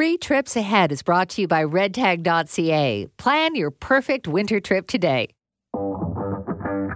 Three 0.00 0.16
Trips 0.16 0.56
Ahead 0.56 0.92
is 0.92 1.02
brought 1.02 1.28
to 1.28 1.42
you 1.42 1.46
by 1.46 1.62
redtag.ca. 1.62 3.06
Plan 3.18 3.54
your 3.54 3.70
perfect 3.70 4.26
winter 4.26 4.58
trip 4.58 4.86
today. 4.86 5.28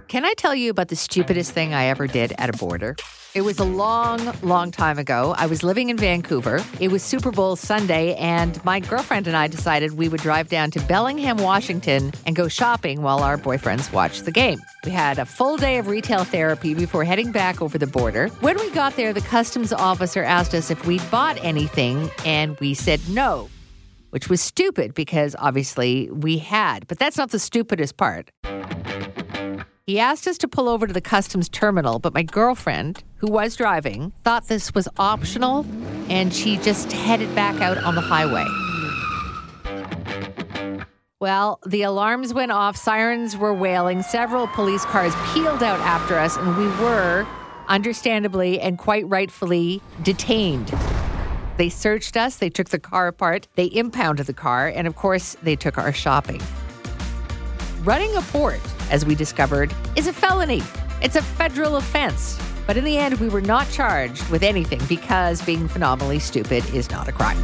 Can 0.07 0.23
I 0.23 0.33
tell 0.37 0.53
you 0.53 0.69
about 0.69 0.89
the 0.89 0.95
stupidest 0.95 1.51
thing 1.51 1.73
I 1.73 1.85
ever 1.85 2.05
did 2.05 2.33
at 2.37 2.53
a 2.53 2.53
border? 2.53 2.95
It 3.33 3.41
was 3.41 3.57
a 3.59 3.65
long, 3.65 4.33
long 4.43 4.71
time 4.71 4.99
ago. 4.99 5.33
I 5.35 5.47
was 5.47 5.63
living 5.63 5.89
in 5.89 5.97
Vancouver. 5.97 6.63
It 6.79 6.89
was 6.89 7.01
Super 7.01 7.31
Bowl 7.31 7.55
Sunday, 7.55 8.13
and 8.15 8.63
my 8.63 8.79
girlfriend 8.79 9.27
and 9.27 9.35
I 9.35 9.47
decided 9.47 9.97
we 9.97 10.07
would 10.07 10.21
drive 10.21 10.47
down 10.47 10.69
to 10.71 10.79
Bellingham, 10.81 11.37
Washington, 11.37 12.13
and 12.25 12.35
go 12.35 12.47
shopping 12.47 13.01
while 13.01 13.23
our 13.23 13.37
boyfriends 13.37 13.91
watched 13.91 14.25
the 14.25 14.31
game. 14.31 14.61
We 14.85 14.91
had 14.91 15.17
a 15.17 15.25
full 15.25 15.57
day 15.57 15.79
of 15.79 15.87
retail 15.87 16.23
therapy 16.23 16.75
before 16.75 17.03
heading 17.03 17.31
back 17.31 17.61
over 17.61 17.77
the 17.77 17.87
border. 17.87 18.27
When 18.39 18.57
we 18.57 18.69
got 18.71 18.95
there, 18.95 19.11
the 19.11 19.21
customs 19.21 19.73
officer 19.73 20.23
asked 20.23 20.53
us 20.53 20.69
if 20.69 20.85
we'd 20.85 21.03
bought 21.09 21.43
anything, 21.43 22.09
and 22.25 22.57
we 22.59 22.73
said 22.75 23.01
no, 23.09 23.49
which 24.11 24.29
was 24.29 24.39
stupid 24.39 24.93
because 24.93 25.35
obviously 25.39 26.09
we 26.11 26.37
had. 26.37 26.87
But 26.87 26.99
that's 26.99 27.17
not 27.17 27.31
the 27.31 27.39
stupidest 27.39 27.97
part. 27.97 28.29
He 29.87 29.99
asked 29.99 30.27
us 30.27 30.39
to 30.39 30.47
pull 30.47 30.67
over 30.67 30.87
to 30.87 30.93
the 30.93 30.99
customs 30.99 31.47
terminal, 31.47 31.99
but 31.99 32.11
my 32.11 32.23
girlfriend, 32.23 33.03
who 33.17 33.27
was 33.27 33.55
driving, 33.55 34.13
thought 34.23 34.47
this 34.47 34.73
was 34.73 34.87
optional 34.97 35.63
and 36.09 36.33
she 36.33 36.57
just 36.57 36.91
headed 36.91 37.35
back 37.35 37.61
out 37.61 37.77
on 37.77 37.93
the 37.93 38.01
highway. 38.01 38.47
Well, 41.19 41.59
the 41.67 41.83
alarms 41.83 42.33
went 42.33 42.51
off, 42.51 42.75
sirens 42.75 43.37
were 43.37 43.53
wailing, 43.53 44.01
several 44.01 44.47
police 44.47 44.83
cars 44.85 45.13
peeled 45.33 45.61
out 45.61 45.79
after 45.81 46.17
us, 46.17 46.35
and 46.35 46.57
we 46.57 46.65
were, 46.83 47.27
understandably 47.67 48.59
and 48.59 48.79
quite 48.79 49.07
rightfully, 49.07 49.83
detained. 50.01 50.73
They 51.57 51.69
searched 51.69 52.17
us, 52.17 52.37
they 52.37 52.49
took 52.49 52.69
the 52.69 52.79
car 52.79 53.05
apart, 53.07 53.47
they 53.53 53.69
impounded 53.71 54.25
the 54.25 54.33
car, 54.33 54.67
and 54.67 54.87
of 54.87 54.95
course, 54.95 55.37
they 55.43 55.55
took 55.55 55.77
our 55.77 55.93
shopping. 55.93 56.41
Running 57.85 58.15
a 58.15 58.21
port, 58.21 58.59
as 58.89 59.05
we 59.05 59.13
discovered, 59.13 59.71
is 59.95 60.07
a 60.07 60.13
felony. 60.13 60.63
It's 61.03 61.15
a 61.15 61.21
federal 61.21 61.75
offense. 61.75 62.35
But 62.65 62.77
in 62.77 62.83
the 62.83 62.97
end, 62.97 63.19
we 63.19 63.29
were 63.29 63.41
not 63.41 63.69
charged 63.69 64.27
with 64.31 64.41
anything 64.41 64.81
because 64.89 65.39
being 65.43 65.67
phenomenally 65.67 66.17
stupid 66.17 66.67
is 66.73 66.89
not 66.89 67.07
a 67.07 67.11
crime. 67.11 67.37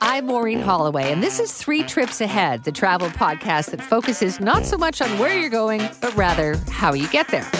I'm 0.00 0.26
Maureen 0.26 0.60
Holloway, 0.60 1.10
and 1.10 1.20
this 1.20 1.40
is 1.40 1.52
Three 1.52 1.82
Trips 1.82 2.20
Ahead, 2.20 2.62
the 2.62 2.70
travel 2.70 3.08
podcast 3.08 3.72
that 3.72 3.82
focuses 3.82 4.38
not 4.38 4.64
so 4.64 4.78
much 4.78 5.02
on 5.02 5.18
where 5.18 5.36
you're 5.36 5.50
going, 5.50 5.80
but 6.00 6.14
rather 6.14 6.54
how 6.70 6.92
you 6.94 7.08
get 7.08 7.26
there. 7.26 7.50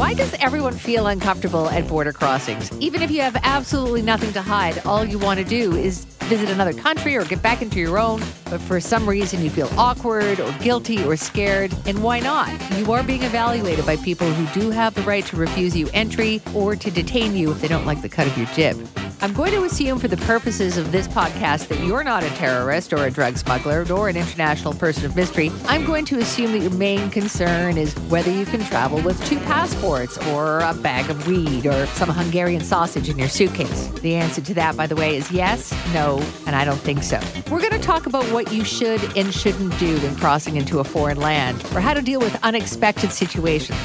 Why 0.00 0.14
does 0.14 0.32
everyone 0.40 0.72
feel 0.72 1.08
uncomfortable 1.08 1.68
at 1.68 1.86
border 1.86 2.14
crossings? 2.14 2.72
Even 2.80 3.02
if 3.02 3.10
you 3.10 3.20
have 3.20 3.36
absolutely 3.42 4.00
nothing 4.00 4.32
to 4.32 4.40
hide, 4.40 4.78
all 4.86 5.04
you 5.04 5.18
want 5.18 5.40
to 5.40 5.44
do 5.44 5.76
is 5.76 6.06
visit 6.20 6.48
another 6.48 6.72
country 6.72 7.16
or 7.16 7.24
get 7.26 7.42
back 7.42 7.60
into 7.60 7.78
your 7.78 7.98
own, 7.98 8.22
but 8.46 8.62
for 8.62 8.80
some 8.80 9.06
reason 9.06 9.44
you 9.44 9.50
feel 9.50 9.68
awkward 9.76 10.40
or 10.40 10.50
guilty 10.52 11.04
or 11.04 11.16
scared. 11.16 11.74
And 11.84 12.02
why 12.02 12.18
not? 12.18 12.48
You 12.78 12.90
are 12.94 13.02
being 13.02 13.24
evaluated 13.24 13.84
by 13.84 13.96
people 13.96 14.26
who 14.32 14.58
do 14.58 14.70
have 14.70 14.94
the 14.94 15.02
right 15.02 15.26
to 15.26 15.36
refuse 15.36 15.76
you 15.76 15.90
entry 15.92 16.40
or 16.54 16.76
to 16.76 16.90
detain 16.90 17.36
you 17.36 17.50
if 17.50 17.60
they 17.60 17.68
don't 17.68 17.84
like 17.84 18.00
the 18.00 18.08
cut 18.08 18.26
of 18.26 18.38
your 18.38 18.46
jib. 18.46 18.78
I'm 19.22 19.34
going 19.34 19.52
to 19.52 19.64
assume, 19.64 19.98
for 19.98 20.08
the 20.08 20.16
purposes 20.16 20.78
of 20.78 20.92
this 20.92 21.06
podcast, 21.06 21.68
that 21.68 21.78
you're 21.84 22.02
not 22.02 22.22
a 22.22 22.30
terrorist 22.30 22.90
or 22.94 23.04
a 23.04 23.10
drug 23.10 23.36
smuggler 23.36 23.84
or 23.92 24.08
an 24.08 24.16
international 24.16 24.72
person 24.72 25.04
of 25.04 25.14
mystery. 25.14 25.52
I'm 25.66 25.84
going 25.84 26.06
to 26.06 26.18
assume 26.20 26.52
that 26.52 26.60
your 26.60 26.70
main 26.70 27.10
concern 27.10 27.76
is 27.76 27.92
whether 28.08 28.30
you 28.30 28.46
can 28.46 28.60
travel 28.64 28.98
with 29.02 29.22
two 29.26 29.38
passports 29.40 30.16
or 30.28 30.60
a 30.60 30.72
bag 30.72 31.10
of 31.10 31.26
weed 31.26 31.66
or 31.66 31.84
some 31.88 32.08
Hungarian 32.08 32.62
sausage 32.62 33.10
in 33.10 33.18
your 33.18 33.28
suitcase. 33.28 33.88
The 34.00 34.14
answer 34.14 34.40
to 34.40 34.54
that, 34.54 34.74
by 34.74 34.86
the 34.86 34.96
way, 34.96 35.16
is 35.16 35.30
yes, 35.30 35.70
no, 35.92 36.24
and 36.46 36.56
I 36.56 36.64
don't 36.64 36.80
think 36.80 37.02
so. 37.02 37.20
We're 37.50 37.60
going 37.60 37.72
to 37.72 37.78
talk 37.78 38.06
about 38.06 38.24
what 38.32 38.50
you 38.50 38.64
should 38.64 39.02
and 39.18 39.34
shouldn't 39.34 39.78
do 39.78 39.98
when 39.98 40.16
crossing 40.16 40.56
into 40.56 40.78
a 40.78 40.84
foreign 40.84 41.18
land 41.18 41.62
or 41.74 41.80
how 41.80 41.92
to 41.92 42.00
deal 42.00 42.20
with 42.20 42.42
unexpected 42.42 43.12
situations. 43.12 43.76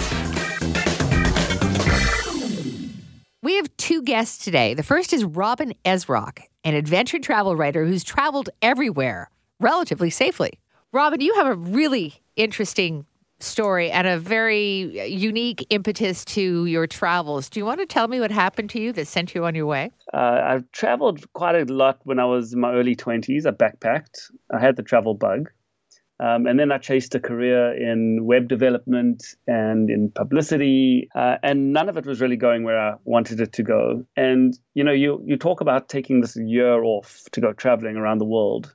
We 3.46 3.58
have 3.58 3.78
two 3.78 4.02
guests 4.02 4.44
today. 4.44 4.74
The 4.74 4.82
first 4.82 5.14
is 5.14 5.24
Robin 5.24 5.76
Esrock, 5.86 6.40
an 6.64 6.74
adventure 6.74 7.20
travel 7.20 7.56
writer 7.56 7.86
who's 7.86 8.04
traveled 8.04 8.50
everywhere 8.64 9.30
relatively 9.60 10.10
safely. 10.10 10.58
Robin, 10.92 11.22
you 11.22 11.36
have 11.36 11.46
a 11.46 11.54
really 11.54 12.16
interesting 12.36 13.06
story 13.40 13.92
and 13.92 14.08
a 14.08 14.18
very 14.18 15.08
unique 15.08 15.64
impetus 15.70 16.26
to 16.26 16.66
your 16.66 16.88
travels. 16.88 17.48
Do 17.48 17.60
you 17.60 17.66
want 17.66 17.82
to 17.82 17.86
tell 17.86 18.08
me 18.08 18.20
what 18.20 18.32
happened 18.32 18.72
to 18.72 18.80
you 18.80 18.92
that 18.94 19.06
sent 19.06 19.36
you 19.36 19.46
on 19.46 19.54
your 19.54 19.68
way? 19.68 19.92
Uh, 20.12 20.42
I've 20.44 20.72
traveled 20.72 21.32
quite 21.34 21.54
a 21.54 21.72
lot 21.72 22.00
when 22.04 22.18
I 22.18 22.26
was 22.26 22.54
in 22.54 22.62
my 22.62 22.74
early 22.74 22.96
20s. 22.96 23.46
I 23.46 23.52
backpacked. 23.52 24.32
I 24.52 24.60
had 24.60 24.76
the 24.76 24.82
travel 24.82 25.14
bug. 25.14 25.52
Um, 26.20 26.48
and 26.48 26.58
then 26.58 26.72
I 26.72 26.78
chased 26.78 27.14
a 27.16 27.20
career 27.20 27.74
in 27.76 28.26
web 28.26 28.48
development 28.48 29.36
and 29.48 29.90
in 29.90 30.12
publicity, 30.12 31.10
uh, 31.14 31.36
and 31.44 31.74
none 31.74 31.90
of 31.90 31.98
it 31.98 32.06
was 32.06 32.22
really 32.22 32.38
going 32.38 32.64
where 32.64 32.80
I 32.80 32.96
wanted 33.04 33.42
it 33.42 33.52
to 33.54 33.64
go. 33.64 34.06
And 34.16 34.58
you 34.76 34.84
know, 34.86 34.94
you 34.94 35.22
you 35.26 35.36
talk 35.36 35.60
about 35.60 35.90
taking 35.90 36.22
this 36.22 36.38
year 36.38 36.84
off 36.84 37.24
to 37.34 37.42
go 37.42 37.52
traveling 37.52 37.98
around 37.98 38.20
the 38.20 38.26
world, 38.26 38.74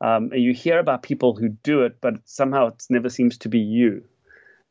um, 0.00 0.30
and 0.32 0.42
you 0.42 0.52
hear 0.52 0.80
about 0.80 1.04
people 1.04 1.36
who 1.36 1.50
do 1.50 1.82
it, 1.82 2.00
but 2.00 2.14
somehow 2.24 2.68
it 2.68 2.84
never 2.90 3.08
seems 3.08 3.38
to 3.38 3.48
be 3.48 3.60
you. 3.60 4.02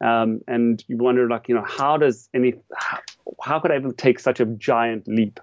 Um, 0.01 0.41
and 0.47 0.83
you 0.87 0.97
wonder, 0.97 1.27
like, 1.29 1.49
you 1.49 1.55
know, 1.55 1.65
how 1.65 1.97
does 1.97 2.29
any, 2.33 2.53
how, 2.73 2.99
how 3.41 3.59
could 3.59 3.71
I 3.71 3.75
even 3.75 3.93
take 3.93 4.19
such 4.19 4.39
a 4.39 4.45
giant 4.45 5.07
leap? 5.07 5.39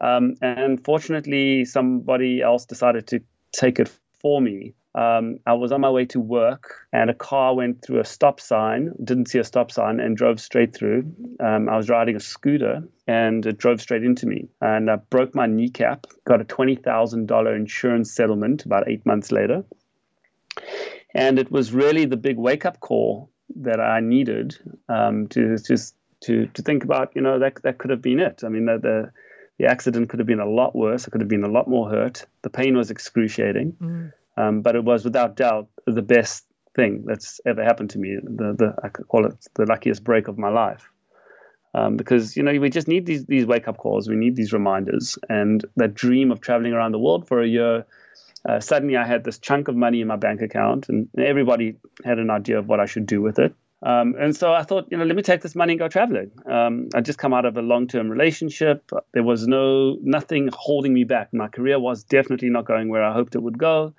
Um, 0.00 0.34
and 0.42 0.84
fortunately, 0.84 1.64
somebody 1.64 2.42
else 2.42 2.64
decided 2.66 3.06
to 3.08 3.20
take 3.52 3.78
it 3.78 3.88
for 4.20 4.40
me 4.40 4.74
um, 4.96 5.40
I 5.46 5.52
was 5.52 5.72
on 5.72 5.82
my 5.82 5.90
way 5.90 6.06
to 6.06 6.20
work 6.20 6.88
and 6.90 7.10
a 7.10 7.14
car 7.14 7.54
went 7.54 7.82
through 7.82 8.00
a 8.00 8.04
stop 8.04 8.40
sign, 8.40 8.92
didn't 9.04 9.28
see 9.28 9.38
a 9.38 9.44
stop 9.44 9.70
sign, 9.70 10.00
and 10.00 10.16
drove 10.16 10.40
straight 10.40 10.74
through. 10.74 11.14
Um, 11.38 11.68
I 11.68 11.76
was 11.76 11.90
riding 11.90 12.16
a 12.16 12.20
scooter 12.20 12.82
and 13.06 13.44
it 13.44 13.58
drove 13.58 13.82
straight 13.82 14.02
into 14.02 14.26
me. 14.26 14.48
And 14.62 14.90
I 14.90 14.96
broke 14.96 15.34
my 15.34 15.44
kneecap, 15.44 16.06
got 16.24 16.40
a 16.40 16.44
$20,000 16.44 17.56
insurance 17.56 18.10
settlement 18.10 18.64
about 18.64 18.88
eight 18.88 19.04
months 19.04 19.30
later. 19.30 19.64
And 21.14 21.38
it 21.38 21.50
was 21.52 21.72
really 21.72 22.06
the 22.06 22.16
big 22.16 22.38
wake 22.38 22.64
up 22.64 22.80
call 22.80 23.30
that 23.56 23.80
I 23.80 24.00
needed 24.00 24.56
um, 24.88 25.28
to 25.28 25.58
just 25.58 25.94
to, 26.22 26.46
to 26.46 26.62
think 26.62 26.84
about, 26.84 27.12
you 27.14 27.20
know, 27.20 27.38
that, 27.38 27.62
that 27.62 27.76
could 27.76 27.90
have 27.90 28.00
been 28.00 28.18
it. 28.18 28.42
I 28.44 28.48
mean, 28.48 28.64
the, 28.64 28.78
the, 28.78 29.12
the 29.58 29.66
accident 29.66 30.08
could 30.08 30.20
have 30.20 30.26
been 30.26 30.40
a 30.40 30.48
lot 30.48 30.74
worse. 30.74 31.06
I 31.06 31.10
could 31.10 31.20
have 31.20 31.28
been 31.28 31.44
a 31.44 31.50
lot 31.50 31.68
more 31.68 31.90
hurt. 31.90 32.24
The 32.40 32.50
pain 32.50 32.78
was 32.78 32.90
excruciating. 32.90 33.76
Mm. 33.78 34.12
Um, 34.36 34.62
but 34.62 34.76
it 34.76 34.84
was 34.84 35.04
without 35.04 35.36
doubt 35.36 35.68
the 35.86 36.02
best 36.02 36.44
thing 36.74 37.04
that's 37.06 37.40
ever 37.46 37.64
happened 37.64 37.90
to 37.90 37.98
me. 37.98 38.16
The, 38.22 38.54
the 38.56 38.74
I 38.82 38.88
could 38.88 39.08
call 39.08 39.26
it 39.26 39.34
the 39.54 39.64
luckiest 39.66 40.04
break 40.04 40.28
of 40.28 40.38
my 40.38 40.50
life. 40.50 40.90
Um, 41.74 41.96
because 41.96 42.36
you 42.36 42.42
know 42.42 42.58
we 42.58 42.70
just 42.70 42.88
need 42.88 43.04
these 43.04 43.26
these 43.26 43.44
wake 43.44 43.68
up 43.68 43.76
calls. 43.76 44.08
We 44.08 44.16
need 44.16 44.36
these 44.36 44.52
reminders, 44.52 45.18
and 45.28 45.64
that 45.76 45.94
dream 45.94 46.30
of 46.30 46.40
traveling 46.40 46.72
around 46.72 46.92
the 46.92 46.98
world 46.98 47.28
for 47.28 47.42
a 47.42 47.46
year. 47.46 47.84
Uh, 48.48 48.60
suddenly, 48.60 48.96
I 48.96 49.04
had 49.04 49.24
this 49.24 49.38
chunk 49.38 49.68
of 49.68 49.74
money 49.74 50.00
in 50.00 50.06
my 50.06 50.16
bank 50.16 50.40
account, 50.40 50.88
and 50.88 51.08
everybody 51.18 51.76
had 52.04 52.18
an 52.18 52.30
idea 52.30 52.58
of 52.58 52.68
what 52.68 52.80
I 52.80 52.86
should 52.86 53.04
do 53.04 53.20
with 53.20 53.38
it. 53.38 53.54
Um, 53.82 54.14
and 54.18 54.34
so 54.34 54.52
I 54.52 54.62
thought, 54.62 54.86
you 54.90 54.96
know, 54.96 55.04
let 55.04 55.16
me 55.16 55.22
take 55.22 55.42
this 55.42 55.54
money 55.54 55.74
and 55.74 55.80
go 55.80 55.88
traveling. 55.88 56.30
Um, 56.50 56.88
I 56.94 57.02
just 57.02 57.18
come 57.18 57.34
out 57.34 57.44
of 57.44 57.58
a 57.58 57.62
long-term 57.62 58.08
relationship. 58.08 58.90
There 59.12 59.22
was 59.22 59.46
no 59.46 59.98
nothing 60.00 60.48
holding 60.52 60.94
me 60.94 61.04
back. 61.04 61.34
My 61.34 61.48
career 61.48 61.78
was 61.78 62.04
definitely 62.04 62.48
not 62.48 62.64
going 62.64 62.88
where 62.88 63.04
I 63.04 63.12
hoped 63.12 63.34
it 63.34 63.42
would 63.42 63.58
go. 63.58 63.94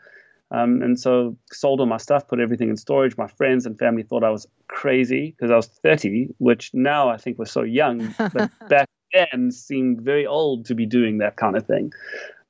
Um, 0.52 0.82
and 0.82 1.00
so 1.00 1.38
sold 1.52 1.80
all 1.80 1.86
my 1.86 1.98
stuff, 1.98 2.28
put 2.28 2.40
everything 2.40 2.70
in 2.70 2.78
storage. 2.78 3.18
My 3.18 3.28
friends 3.28 3.66
and 3.66 3.78
family 3.78 4.04
thought 4.04 4.24
I 4.24 4.30
was 4.30 4.48
crazy 4.68 5.36
because 5.38 5.52
I 5.52 5.56
was 5.56 5.68
30, 5.68 6.30
which 6.38 6.72
now 6.74 7.10
I 7.10 7.18
think 7.18 7.38
was 7.38 7.52
so 7.52 7.64
young, 7.64 8.14
but 8.18 8.52
back 8.70 8.88
then 9.14 9.52
seemed 9.52 10.02
very 10.02 10.26
old 10.26 10.66
to 10.66 10.76
be 10.76 10.86
doing 10.86 11.18
that 11.20 11.36
kind 11.36 11.58
of 11.58 11.66
thing. 11.66 11.92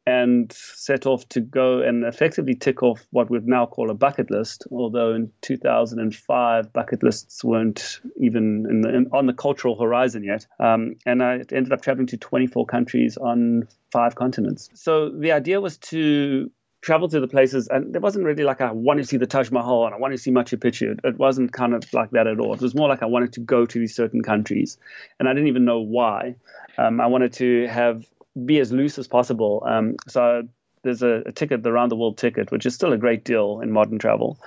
And 0.06 0.50
set 0.54 1.06
off 1.06 1.28
to 1.30 1.42
go 1.42 1.82
and 1.82 2.06
effectively 2.06 2.56
tick 2.56 2.82
off 2.82 3.06
what 3.12 3.30
we'd 3.30 3.46
now 3.46 3.66
call 3.66 3.90
a 3.90 3.94
bucket 3.94 4.32
list. 4.32 4.66
Although 4.72 5.14
in 5.14 5.34
2005, 5.42 6.72
bucket 6.72 7.04
lists 7.04 7.44
weren't 7.44 8.00
even 8.16 8.66
in 8.70 8.82
the, 8.82 8.96
in, 8.96 9.10
on 9.12 9.26
the 9.26 9.34
cultural 9.34 9.78
horizon 9.78 10.24
yet. 10.24 10.48
Um, 10.62 10.96
and 11.06 11.22
I 11.22 11.44
ended 11.52 11.74
up 11.74 11.82
traveling 11.82 12.08
to 12.08 12.18
24 12.18 12.66
countries 12.68 13.18
on 13.18 13.68
five 13.92 14.16
continents. 14.16 14.70
So 14.76 15.10
the 15.10 15.34
idea 15.34 15.60
was 15.60 15.78
to 15.78 16.50
traveled 16.82 17.12
to 17.12 17.20
the 17.20 17.28
places, 17.28 17.68
and 17.68 17.94
there 17.94 18.02
wasn't 18.02 18.26
really 18.26 18.44
like 18.44 18.62
I 18.62 18.72
want 18.72 19.00
to 19.00 19.06
see 19.06 19.18
the 19.18 19.28
Taj 19.28 19.52
Mahal 19.52 19.86
and 19.86 19.96
I 19.96 19.98
want 19.98 20.14
to 20.14 20.18
see 20.18 20.32
Machu 20.32 20.58
Picchu. 20.58 20.92
It, 20.92 21.00
it 21.04 21.18
wasn't 21.18 21.54
kind 21.54 21.74
of 21.74 21.84
like 21.94 22.12
that 22.12 22.28
at 22.28 22.40
all. 22.40 22.54
It 22.54 22.62
was 22.62 22.76
more 22.76 22.88
like 22.88 23.04
I 23.04 23.08
wanted 23.08 23.34
to 23.34 23.40
go 23.40 23.66
to 23.66 23.80
these 23.80 23.96
certain 23.96 24.22
countries, 24.22 24.78
and 25.20 25.28
I 25.28 25.34
didn't 25.34 25.48
even 25.48 25.66
know 25.66 25.80
why. 25.80 26.36
Um, 26.78 27.02
I 27.02 27.08
wanted 27.08 27.34
to 27.34 27.68
have 27.68 28.06
be 28.46 28.60
as 28.60 28.72
loose 28.72 29.00
as 29.00 29.08
possible. 29.08 29.64
Um, 29.66 29.96
so 30.08 30.48
there's 30.84 31.02
a, 31.02 31.24
a, 31.26 31.32
ticket, 31.32 31.64
the 31.64 31.72
round 31.72 31.92
the 31.92 31.96
world 31.96 32.18
ticket, 32.18 32.52
which 32.52 32.66
is 32.66 32.76
still 32.76 32.94
a 32.94 32.98
great 32.98 33.26
deal 33.26 33.60
in 33.62 33.72
modern 33.72 33.98
travel, 33.98 34.40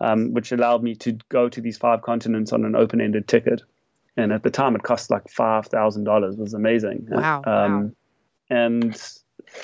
um, 0.00 0.32
which 0.34 0.52
allowed 0.52 0.82
me 0.82 0.94
to 0.96 1.12
go 1.28 1.48
to 1.48 1.60
these 1.60 1.78
five 1.78 2.02
continents 2.02 2.52
on 2.52 2.64
an 2.64 2.76
open 2.76 3.00
ended 3.00 3.26
ticket. 3.26 3.62
and 4.16 4.32
at 4.32 4.42
the 4.42 4.50
time 4.50 4.76
it 4.76 4.82
cost 4.82 5.10
like 5.10 5.28
five 5.28 5.66
thousand 5.66 6.04
dollars. 6.04 6.34
It 6.34 6.40
was 6.40 6.54
amazing. 6.54 7.06
Wow. 7.08 7.42
Um, 7.46 7.84
wow. 7.84 7.90
And 8.50 9.12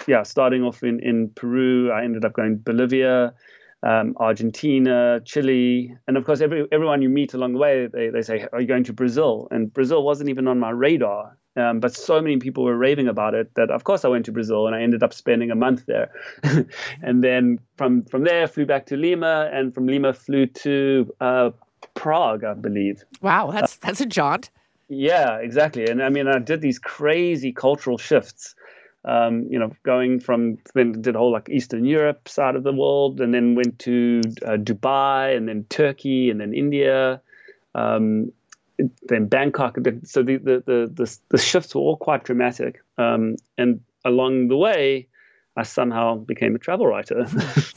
yeah, 0.07 0.23
starting 0.23 0.63
off 0.63 0.83
in 0.83 1.01
in 1.01 1.31
Peru, 1.31 1.91
I 1.91 2.05
ended 2.05 2.25
up 2.25 2.33
going 2.35 2.57
Bolivia. 2.57 3.35
Um, 3.83 4.17
Argentina, 4.19 5.21
Chile, 5.27 5.95
and 6.09 6.17
of 6.17 6.25
course, 6.25 6.41
every, 6.41 6.67
everyone 6.73 7.03
you 7.03 7.11
meet 7.11 7.35
along 7.35 7.53
the 7.53 7.59
way, 7.59 7.87
they, 7.87 8.09
they 8.09 8.23
say, 8.23 8.49
Are 8.51 8.59
you 8.59 8.67
going 8.67 8.85
to 8.85 8.95
Brazil? 8.95 9.47
And 9.51 9.71
Brazil 9.71 10.03
wasn't 10.03 10.31
even 10.31 10.49
on 10.49 10.59
my 10.59 10.71
radar. 10.71 11.37
Um, 11.57 11.81
but 11.81 11.95
so 11.95 12.21
many 12.21 12.39
people 12.39 12.65
were 12.65 12.77
raving 12.77 13.07
about 13.09 13.35
it 13.35 13.55
that, 13.55 13.71
of 13.71 13.85
course, 13.85 14.05
I 14.05 14.09
went 14.09 14.25
to 14.25 14.33
Brazil 14.33 14.67
and 14.67 14.75
I 14.75 14.83
ended 14.83 15.03
up 15.03 15.15
spending 15.15 15.51
a 15.51 15.55
month 15.55 15.87
there. 15.87 16.11
and 17.03 17.23
then 17.23 17.61
from, 17.77 18.05
from 18.05 18.25
there, 18.25 18.49
flew 18.49 18.67
back 18.67 18.87
to 18.87 18.97
Lima, 18.97 19.51
and 19.53 19.73
from 19.73 19.87
Lima, 19.87 20.13
flew 20.13 20.47
to 20.47 21.15
uh, 21.21 21.51
Prague, 21.95 22.43
I 22.43 22.55
believe. 22.55 23.05
Wow, 23.21 23.51
that's, 23.53 23.77
that's 23.77 24.01
a 24.01 24.07
jaunt. 24.07 24.51
Yeah, 24.89 25.37
exactly. 25.39 25.87
And 25.87 26.03
I 26.03 26.09
mean, 26.09 26.27
I 26.27 26.39
did 26.39 26.61
these 26.61 26.79
crazy 26.79 27.53
cultural 27.53 27.99
shifts. 27.99 28.55
Um, 29.05 29.47
you 29.51 29.59
know, 29.59 29.71
going 29.83 30.19
from 30.19 30.59
then 30.75 31.03
did 31.03 31.15
a 31.15 31.19
whole 31.19 31.33
like 31.33 31.51
Eastern 31.51 31.85
Europe 31.85 32.29
side 32.29 32.57
of 32.57 32.63
the 32.63 32.73
world, 32.73 33.21
and 33.21 33.35
then 33.35 33.55
went 33.55 33.79
to 33.81 34.23
uh, 34.47 34.57
Dubai, 34.57 35.37
and 35.37 35.49
then 35.49 35.65
Turkey, 35.69 36.31
and 36.31 36.41
then 36.41 36.55
India. 36.55 37.21
Um, 37.75 38.33
then 39.03 39.27
Bangkok. 39.27 39.77
So 40.05 40.23
the, 40.23 40.37
the, 40.37 40.63
the, 40.67 40.91
the, 40.93 41.19
the 41.31 41.39
shifts 41.39 41.75
were 41.75 41.81
all 41.81 41.97
quite 41.97 42.25
dramatic. 42.25 42.83
Um, 42.99 43.37
and 43.57 43.81
along 44.05 44.49
the 44.49 44.57
way, 44.57 45.07
I 45.57 45.63
somehow 45.63 46.17
became 46.17 46.57
a 46.57 46.59
travel 46.59 46.87
writer. 46.87 47.27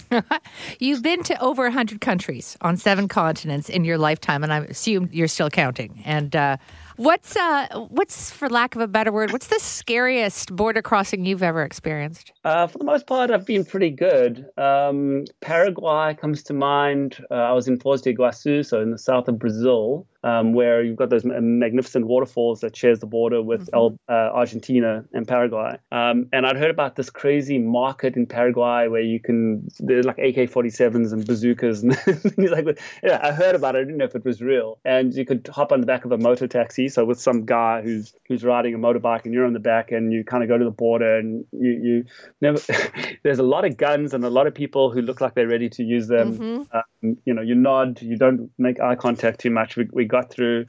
You've 0.79 1.03
been 1.03 1.21
to 1.23 1.39
over 1.39 1.63
100 1.63 2.01
countries 2.01 2.57
on 2.61 2.75
seven 2.75 3.07
continents 3.07 3.69
in 3.69 3.85
your 3.85 3.99
lifetime, 3.99 4.43
and 4.43 4.51
I 4.51 4.59
assume 4.61 5.09
you're 5.11 5.27
still 5.27 5.51
counting. 5.51 6.01
And 6.03 6.35
uh, 6.35 6.57
What's 6.97 7.35
uh, 7.35 7.67
what's 7.89 8.31
for 8.31 8.49
lack 8.49 8.75
of 8.75 8.81
a 8.81 8.87
better 8.87 9.11
word? 9.11 9.31
What's 9.31 9.47
the 9.47 9.59
scariest 9.59 10.55
border 10.55 10.81
crossing 10.81 11.25
you've 11.25 11.43
ever 11.43 11.61
experienced? 11.61 12.31
Uh, 12.43 12.65
for 12.65 12.79
the 12.79 12.83
most 12.85 13.05
part, 13.05 13.29
I've 13.29 13.45
been 13.45 13.65
pretty 13.65 13.91
good. 13.91 14.47
Um, 14.57 15.25
Paraguay 15.39 16.15
comes 16.15 16.41
to 16.43 16.55
mind. 16.55 17.23
Uh, 17.29 17.35
I 17.35 17.51
was 17.51 17.67
in 17.67 17.77
Foz 17.77 18.01
do 18.01 18.15
Iguaçu, 18.15 18.65
so 18.65 18.81
in 18.81 18.89
the 18.89 18.97
south 18.97 19.27
of 19.27 19.37
Brazil, 19.37 20.07
um, 20.27 20.51
where 20.51 20.83
you've 20.83 20.97
got 20.97 21.09
those 21.09 21.23
magnificent 21.23 22.05
waterfalls 22.05 22.59
that 22.59 22.75
shares 22.75 22.99
the 22.99 23.05
border 23.05 23.41
with 23.41 23.61
mm-hmm. 23.67 23.75
El, 23.75 23.99
uh, 24.09 24.33
Argentina 24.33 25.05
and 25.13 25.25
Paraguay. 25.25 25.77
Um, 25.93 26.27
and 26.33 26.45
I'd 26.45 26.57
heard 26.57 26.69
about 26.69 26.97
this 26.97 27.09
crazy 27.09 27.57
market 27.57 28.17
in 28.17 28.25
Paraguay 28.25 28.89
where 28.89 29.01
you 29.01 29.21
can 29.21 29.69
there's 29.79 30.05
like 30.05 30.17
AK-47s 30.17 31.13
and 31.13 31.25
bazookas 31.25 31.81
and 31.81 31.97
things 31.99 32.51
like 32.51 32.65
that. 32.65 32.77
Yeah, 33.01 33.21
I 33.23 33.31
heard 33.31 33.55
about 33.55 33.75
it. 33.75 33.79
I 33.79 33.81
didn't 33.83 33.97
know 33.97 34.05
if 34.05 34.15
it 34.15 34.25
was 34.25 34.41
real. 34.41 34.79
And 34.83 35.13
you 35.13 35.25
could 35.25 35.47
hop 35.47 35.71
on 35.71 35.79
the 35.79 35.87
back 35.87 36.03
of 36.03 36.11
a 36.11 36.17
motor 36.17 36.47
taxi 36.47 36.89
so 36.89 37.05
with 37.05 37.21
some 37.21 37.45
guy 37.45 37.81
who's 37.81 38.13
who's 38.27 38.43
riding 38.43 38.73
a 38.73 38.77
motorbike 38.77 39.23
and 39.23 39.33
you're 39.33 39.45
on 39.45 39.53
the 39.53 39.59
back 39.59 39.93
and 39.93 40.11
you 40.11 40.25
kind 40.25 40.43
of 40.43 40.49
go 40.49 40.57
to 40.57 40.65
the 40.65 40.71
border 40.71 41.17
and 41.17 41.45
you 41.53 41.69
you 41.69 42.05
never. 42.41 42.59
there's 43.23 43.39
a 43.39 43.43
lot 43.43 43.63
of 43.63 43.77
guns 43.77 44.13
and 44.13 44.25
a 44.25 44.29
lot 44.29 44.45
of 44.45 44.53
people 44.53 44.91
who 44.91 45.01
look 45.01 45.21
like 45.21 45.35
they're 45.35 45.47
ready 45.47 45.69
to 45.69 45.83
use 45.83 46.07
them. 46.07 46.33
Mm-hmm. 46.33 46.77
Um, 46.77 46.83
you 47.01 47.33
know, 47.33 47.41
you 47.41 47.55
nod, 47.55 48.01
you 48.01 48.17
don't 48.17 48.49
make 48.57 48.79
eye 48.79 48.95
contact 48.95 49.39
too 49.39 49.49
much. 49.49 49.75
We, 49.75 49.87
we 49.91 50.05
got 50.05 50.31
through. 50.31 50.65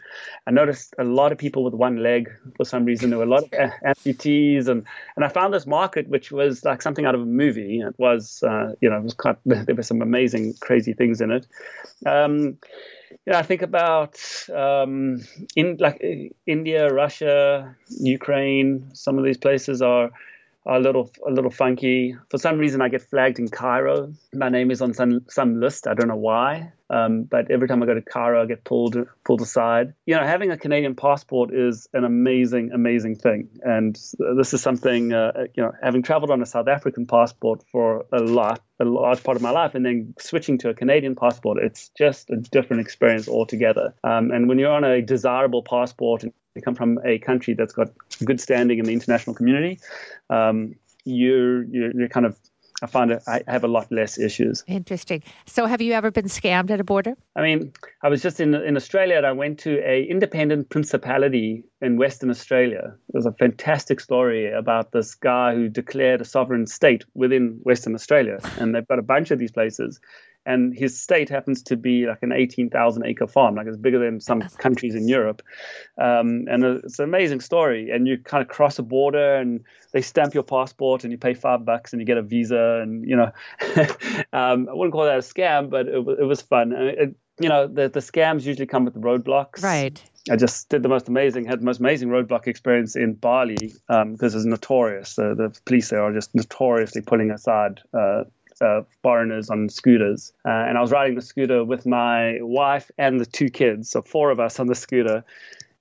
I 0.47 0.51
noticed 0.51 0.95
a 0.99 1.05
lot 1.05 1.33
of 1.33 1.39
people 1.39 1.65
with 1.65 1.75
one 1.75 2.03
leg 2.03 2.31
for 2.57 2.65
some 2.65 2.85
reason. 2.85 3.11
There 3.11 3.19
were 3.19 3.25
a 3.25 3.29
lot 3.29 3.45
of 3.45 3.51
amputees 3.51 4.69
and 4.69 4.85
and 5.17 5.25
I 5.25 5.29
found 5.29 5.55
this 5.55 5.67
market 5.67 6.09
which 6.09 6.31
was 6.31 6.65
like 6.65 6.83
something 6.83 7.07
out 7.07 7.15
of 7.15 7.23
a 7.23 7.27
movie. 7.27 7.81
It 7.81 7.95
was 7.99 8.43
uh, 8.43 8.75
you 8.81 8.91
know 8.91 8.99
it 8.99 9.05
was 9.05 9.15
quite 9.15 9.37
there 9.47 9.75
were 9.75 9.83
some 9.83 10.03
amazing 10.03 10.55
crazy 10.61 10.93
things 10.93 11.21
in 11.21 11.31
it. 11.31 11.47
Um, 12.07 12.59
you 13.27 13.33
know, 13.33 13.39
I 13.39 13.43
think 13.43 13.63
about 13.63 14.21
um, 14.55 15.23
in 15.57 15.77
like 15.79 16.03
India, 16.47 16.89
Russia, 16.89 17.77
Ukraine. 17.89 18.91
Some 18.95 19.19
of 19.19 19.25
these 19.25 19.39
places 19.39 19.83
are 19.83 20.11
a 20.69 20.79
little 20.79 21.11
a 21.27 21.31
little 21.31 21.51
funky. 21.51 22.15
For 22.31 22.39
some 22.39 22.59
reason, 22.59 22.83
I 22.83 22.89
get 22.89 23.03
flagged 23.03 23.39
in 23.39 23.49
Cairo. 23.49 24.13
My 24.35 24.49
name 24.49 24.71
is 24.71 24.83
on 24.83 24.95
some 24.95 25.25
some 25.29 25.61
list. 25.61 25.87
I 25.87 25.95
don't 25.95 26.09
know 26.09 26.17
why. 26.17 26.73
Um, 26.91 27.25
but 27.25 27.51
every 27.51 27.69
time 27.69 27.83
I 27.83 27.87
go 27.87 27.95
to 27.95 28.03
Cairo, 28.03 28.43
I 28.43 28.47
get 28.47 28.65
pulled 28.65 28.97
pulled 29.25 29.41
aside. 29.41 29.95
You 30.07 30.17
know, 30.17 30.25
having 30.25 30.51
a 30.51 30.57
Canadian 30.57 30.95
passport 30.95 31.53
is 31.53 31.89
an 31.93 32.05
amazing, 32.05 32.71
amazing 32.73 33.17
thing, 33.17 33.49
and 33.63 33.95
this 34.37 34.55
is 34.55 34.63
something. 34.63 35.13
Uh, 35.13 35.47
you 35.55 35.63
know, 35.63 35.73
having 35.83 36.03
traveled 36.03 36.31
on 36.31 36.41
a 36.43 36.47
South 36.47 36.69
African 36.69 37.07
passport 37.07 37.63
for 37.71 38.07
a 38.13 38.21
lot, 38.21 38.63
a 38.81 38.85
large 38.85 39.23
part 39.23 39.37
of 39.37 39.43
my 39.43 39.51
life, 39.51 39.75
and 39.75 39.85
then 39.85 40.15
switching 40.19 40.59
to 40.59 40.71
a 40.71 40.75
Canadian 40.75 41.15
passport, 41.15 41.59
it's 41.63 41.91
just 41.97 42.31
a 42.31 42.37
different 42.37 42.81
experience 42.81 43.29
altogether. 43.29 43.95
Um, 44.05 44.31
and 44.31 44.49
when 44.49 44.59
you're 44.59 44.73
on 44.73 44.85
a 44.85 45.03
desirable 45.03 45.63
passport 45.63 46.23
and 46.23 46.33
you 46.55 46.63
come 46.63 46.75
from 46.75 46.99
a 47.05 47.19
country 47.19 47.55
that's 47.55 47.73
got 47.73 47.89
good 48.25 48.41
standing 48.41 48.79
in 48.79 48.85
the 48.85 48.93
international 48.93 49.35
community, 49.35 49.79
um, 50.31 50.75
you're, 51.05 51.65
you're, 51.65 51.93
you're 51.93 52.09
kind 52.09 52.27
of 52.27 52.37
I 52.83 52.87
find 52.87 53.11
it, 53.11 53.23
I 53.27 53.43
have 53.49 53.65
a 53.65 53.69
lot 53.69 53.91
less 53.91 54.19
issues. 54.19 54.63
Interesting. 54.67 55.23
So, 55.47 55.67
have 55.67 55.81
you 55.81 55.95
ever 55.95 56.11
been 56.11 56.27
scammed 56.27 56.71
at 56.71 56.79
a 56.79 56.85
border? 56.85 57.15
I 57.35 57.43
mean, 57.43 57.73
I 58.03 58.09
was 58.09 58.23
just 58.23 58.41
in 58.41 58.55
in 58.55 58.77
Australia, 58.77 59.17
and 59.17 59.27
I 59.27 59.33
went 59.33 59.59
to 59.61 59.79
a 59.85 60.05
independent 60.05 60.71
principality 60.71 61.65
in 61.81 61.97
Western 61.97 62.31
Australia. 62.31 62.95
There's 63.11 63.27
a 63.27 63.33
fantastic 63.33 64.01
story 64.01 64.53
about 64.53 64.93
this 64.93 65.15
guy 65.15 65.55
who 65.55 65.69
declared 65.69 66.21
a 66.21 66.25
sovereign 66.25 66.67
state 66.67 67.05
within 67.15 67.59
Western 67.63 67.95
Australia, 67.95 68.39
and 68.59 68.75
they've 68.75 68.87
got 68.87 68.99
a 68.99 69.03
bunch 69.03 69.31
of 69.31 69.39
these 69.39 69.53
places 69.53 70.01
and 70.49 70.75
his 70.75 70.99
state 70.99 71.29
happens 71.29 71.63
to 71.65 71.77
be 71.77 72.07
like 72.07 72.23
an 72.23 72.33
18,000 72.33 73.05
acre 73.05 73.27
farm, 73.27 73.55
like 73.55 73.67
it's 73.67 73.77
bigger 73.77 73.99
than 73.99 74.19
some 74.19 74.41
countries 74.41 74.95
in 74.95 75.07
Europe. 75.07 75.43
Um, 75.99 76.47
and 76.49 76.65
it's 76.65 76.99
an 76.99 77.05
amazing 77.05 77.41
story. 77.41 77.91
And 77.91 78.09
you 78.09 78.17
kind 78.17 78.41
of 78.41 78.49
cross 78.49 78.79
a 78.79 78.83
border 78.83 79.35
and 79.37 79.63
they 79.93 80.01
stamp 80.01 80.33
your 80.33 80.43
passport 80.43 81.05
and 81.05 81.13
you 81.13 81.19
pay 81.19 81.35
five 81.35 81.67
bucks 81.67 81.93
and 81.93 82.01
you 82.01 82.07
get 82.07 82.17
a 82.17 82.23
visa. 82.23 82.81
And, 82.83 83.07
you 83.07 83.15
know, 83.15 83.31
um, 84.33 84.71
I 84.71 84.73
wouldn't 84.73 84.93
call 84.93 85.05
that 85.05 85.19
a 85.19 85.23
scam, 85.23 85.69
but 85.69 85.87
it, 85.87 85.99
it 86.19 86.25
was 86.25 86.41
fun. 86.41 86.73
It, 86.73 87.15
you 87.39 87.51
know, 87.51 87.67
the, 87.67 87.91
the 87.91 88.01
scams 88.01 88.47
usually 88.47 88.67
come 88.67 88.87
with 88.87 88.95
the 88.95 89.01
roadblocks. 89.01 89.63
Right. 89.63 90.03
I 90.31 90.37
just 90.37 90.71
did 90.71 90.83
the 90.83 90.89
most 90.89 91.09
amazing, 91.09 91.45
had 91.45 91.61
the 91.61 91.65
most 91.65 91.81
amazing 91.81 92.09
roadblock 92.09 92.47
experience 92.47 92.97
in 92.97 93.15
Bali 93.15 93.57
because 93.57 93.83
um, 93.89 94.17
it's 94.21 94.45
notorious. 94.45 95.19
Uh, 95.19 95.35
the 95.35 95.55
police 95.67 95.91
there 95.91 96.03
are 96.03 96.13
just 96.13 96.35
notoriously 96.35 97.03
pulling 97.03 97.31
aside 97.31 97.81
uh, 97.93 98.25
uh, 98.61 98.83
foreigners 99.03 99.51
on 99.51 99.69
scooters. 99.69 100.33
Uh, 100.45 100.51
and 100.51 100.79
I 100.79 100.81
was 100.81 100.91
riding 100.91 101.15
the 101.15 101.23
scooter 101.23 101.65
with 101.65 101.87
my 101.87 102.39
wife 102.41 102.91
and 102.99 103.21
the 103.21 103.27
two 103.27 103.49
kids, 103.49 103.91
so 103.91 104.03
four 104.03 104.31
of 104.31 104.41
us 104.41 104.59
on 104.61 104.67
the 104.67 104.75
scooter. 104.75 105.25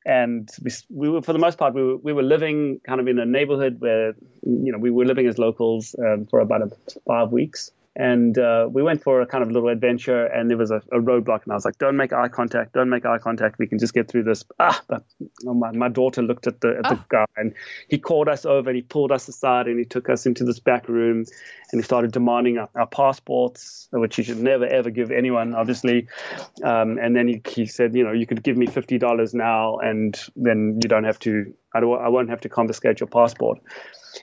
And 0.06 0.50
we, 0.64 0.72
we 0.90 1.10
were, 1.10 1.22
for 1.22 1.34
the 1.34 1.40
most 1.40 1.58
part, 1.58 1.74
we 1.74 1.84
were, 1.84 1.98
we 1.98 2.14
were 2.14 2.24
living 2.24 2.80
kind 2.86 3.02
of 3.02 3.08
in 3.08 3.20
a 3.20 3.26
neighborhood 3.26 3.82
where, 3.82 4.16
you 4.44 4.72
know, 4.72 4.78
we 4.78 4.90
were 4.90 5.06
living 5.06 5.28
as 5.28 5.38
locals 5.38 5.96
um, 6.00 6.26
for 6.30 6.40
about 6.40 6.62
a, 6.62 6.72
five 7.06 7.32
weeks. 7.32 7.72
And 8.00 8.38
uh, 8.38 8.70
we 8.72 8.84
went 8.84 9.02
for 9.02 9.22
a 9.22 9.26
kind 9.26 9.44
of 9.44 9.50
little 9.50 9.70
adventure, 9.70 10.28
and 10.28 10.52
there 10.52 10.58
was 10.58 10.70
a, 10.70 10.84
a, 10.92 11.00
roadblock, 11.00 11.44
and 11.44 11.52
I 11.52 11.56
was 11.56 11.66
like, 11.66 11.80
"Don't 11.80 11.98
make 11.98 12.14
eye 12.14 12.28
contact! 12.28 12.74
Don't 12.74 12.90
make 12.90 13.08
eye 13.08 13.18
contact! 13.18 13.58
We 13.58 13.66
can 13.66 13.80
just 13.80 13.96
get 13.96 14.08
through 14.08 14.24
this." 14.24 14.46
Ah, 14.60 14.80
but 14.88 15.04
oh, 15.48 15.56
my, 15.56 15.72
my 15.72 15.90
daughter 15.90 16.22
looked 16.22 16.46
at 16.46 16.62
the 16.62 16.78
at 16.78 16.90
the 16.90 17.00
guy, 17.10 17.26
and 17.38 17.56
he 17.90 17.98
called 17.98 18.28
us 18.28 18.46
over, 18.46 18.70
and 18.70 18.76
he 18.76 18.84
pulled 18.84 19.12
us 19.12 19.28
aside, 19.28 19.66
and 19.66 19.80
he 19.80 19.86
took 19.86 20.10
us 20.10 20.28
into 20.28 20.44
this 20.44 20.60
back 20.60 20.88
room, 20.88 21.26
and 21.72 21.82
he 21.82 21.82
started 21.82 22.12
demanding 22.12 22.60
our, 22.60 22.70
our 22.76 22.86
passports, 22.86 23.88
which 23.92 24.16
he 24.16 24.22
should 24.22 24.44
never 24.44 24.68
ever 24.68 24.92
give 24.92 25.10
anyone, 25.10 25.56
obviously. 25.56 26.08
Um, 26.64 27.00
and 27.00 27.16
then 27.16 27.28
he, 27.28 27.42
he 27.48 27.66
said, 27.66 27.96
"You 27.96 28.04
know, 28.04 28.12
you 28.12 28.28
could 28.28 28.44
give 28.44 28.58
me 28.58 28.68
fifty 28.68 29.00
dollars 29.00 29.34
now, 29.34 29.78
and 29.78 30.16
then 30.36 30.80
you 30.84 30.88
don't 30.88 31.06
have 31.06 31.18
to. 31.20 31.52
I, 31.74 31.80
don't, 31.80 32.00
I 32.00 32.10
won't 32.10 32.30
have 32.30 32.42
to 32.42 32.50
confiscate 32.50 33.00
your 33.00 33.08
passport." 33.08 33.60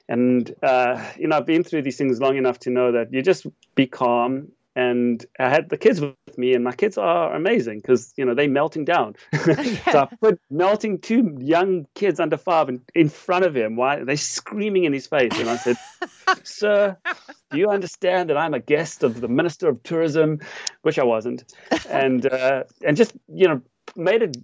And, 0.08 0.54
uh, 0.62 1.02
you 1.18 1.28
know, 1.28 1.36
I've 1.36 1.46
been 1.46 1.64
through 1.64 1.82
these 1.82 1.96
things 1.96 2.20
long 2.20 2.36
enough 2.36 2.58
to 2.60 2.70
know 2.70 2.92
that 2.92 3.12
you 3.12 3.22
just 3.22 3.46
be 3.74 3.86
calm. 3.86 4.48
And 4.76 5.24
I 5.38 5.50
had 5.50 5.68
the 5.68 5.76
kids 5.76 6.00
with 6.00 6.36
me, 6.36 6.52
and 6.52 6.64
my 6.64 6.72
kids 6.72 6.98
are 6.98 7.32
amazing 7.32 7.78
because, 7.78 8.12
you 8.16 8.24
know, 8.24 8.34
they're 8.34 8.48
melting 8.48 8.84
down. 8.84 9.14
so 9.44 9.52
I 10.00 10.08
put 10.20 10.40
melting 10.50 10.98
two 10.98 11.36
young 11.38 11.86
kids 11.94 12.18
under 12.18 12.36
five 12.36 12.68
in, 12.68 12.82
in 12.92 13.08
front 13.08 13.44
of 13.44 13.56
him. 13.56 13.76
Why? 13.76 14.02
They're 14.02 14.16
screaming 14.16 14.82
in 14.82 14.92
his 14.92 15.06
face. 15.06 15.38
And 15.38 15.48
I 15.48 15.56
said, 15.56 15.76
Sir, 16.42 16.96
do 17.52 17.58
you 17.58 17.70
understand 17.70 18.30
that 18.30 18.36
I'm 18.36 18.52
a 18.52 18.58
guest 18.58 19.04
of 19.04 19.20
the 19.20 19.28
Minister 19.28 19.68
of 19.68 19.80
Tourism? 19.84 20.40
Which 20.82 20.98
I 20.98 21.04
wasn't. 21.04 21.44
And, 21.88 22.26
uh, 22.26 22.64
and 22.84 22.96
just, 22.96 23.12
you 23.28 23.46
know, 23.46 23.62
made 23.96 24.22
it 24.22 24.36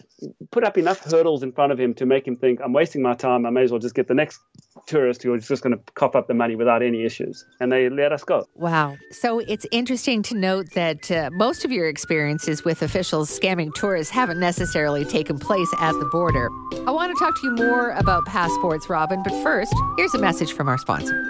put 0.50 0.64
up 0.64 0.78
enough 0.78 1.00
hurdles 1.00 1.42
in 1.42 1.52
front 1.52 1.72
of 1.72 1.80
him 1.80 1.94
to 1.94 2.06
make 2.06 2.26
him 2.26 2.36
think 2.36 2.60
I'm 2.62 2.72
wasting 2.72 3.02
my 3.02 3.14
time. 3.14 3.46
I 3.46 3.50
may 3.50 3.62
as 3.62 3.70
well 3.70 3.80
just 3.80 3.94
get 3.94 4.08
the 4.08 4.14
next 4.14 4.40
tourist 4.86 5.22
who 5.22 5.34
is 5.34 5.48
just 5.48 5.62
going 5.62 5.76
to 5.76 5.82
cough 5.94 6.14
up 6.14 6.28
the 6.28 6.34
money 6.34 6.56
without 6.56 6.82
any 6.82 7.04
issues, 7.04 7.44
and 7.60 7.70
they 7.72 7.88
let 7.88 8.12
us 8.12 8.24
go. 8.24 8.46
Wow! 8.54 8.96
So 9.10 9.40
it's 9.40 9.66
interesting 9.70 10.22
to 10.24 10.36
note 10.36 10.70
that 10.74 11.10
uh, 11.10 11.30
most 11.32 11.64
of 11.64 11.72
your 11.72 11.88
experiences 11.88 12.64
with 12.64 12.82
officials 12.82 13.36
scamming 13.38 13.74
tourists 13.74 14.12
haven't 14.12 14.40
necessarily 14.40 15.04
taken 15.04 15.38
place 15.38 15.72
at 15.80 15.92
the 15.92 16.08
border. 16.12 16.48
I 16.86 16.90
want 16.90 17.16
to 17.16 17.24
talk 17.24 17.40
to 17.40 17.46
you 17.46 17.54
more 17.54 17.90
about 17.90 18.24
passports, 18.26 18.88
Robin, 18.88 19.22
but 19.22 19.32
first, 19.42 19.74
here's 19.96 20.14
a 20.14 20.20
message 20.20 20.52
from 20.52 20.68
our 20.68 20.78
sponsor. 20.78 21.26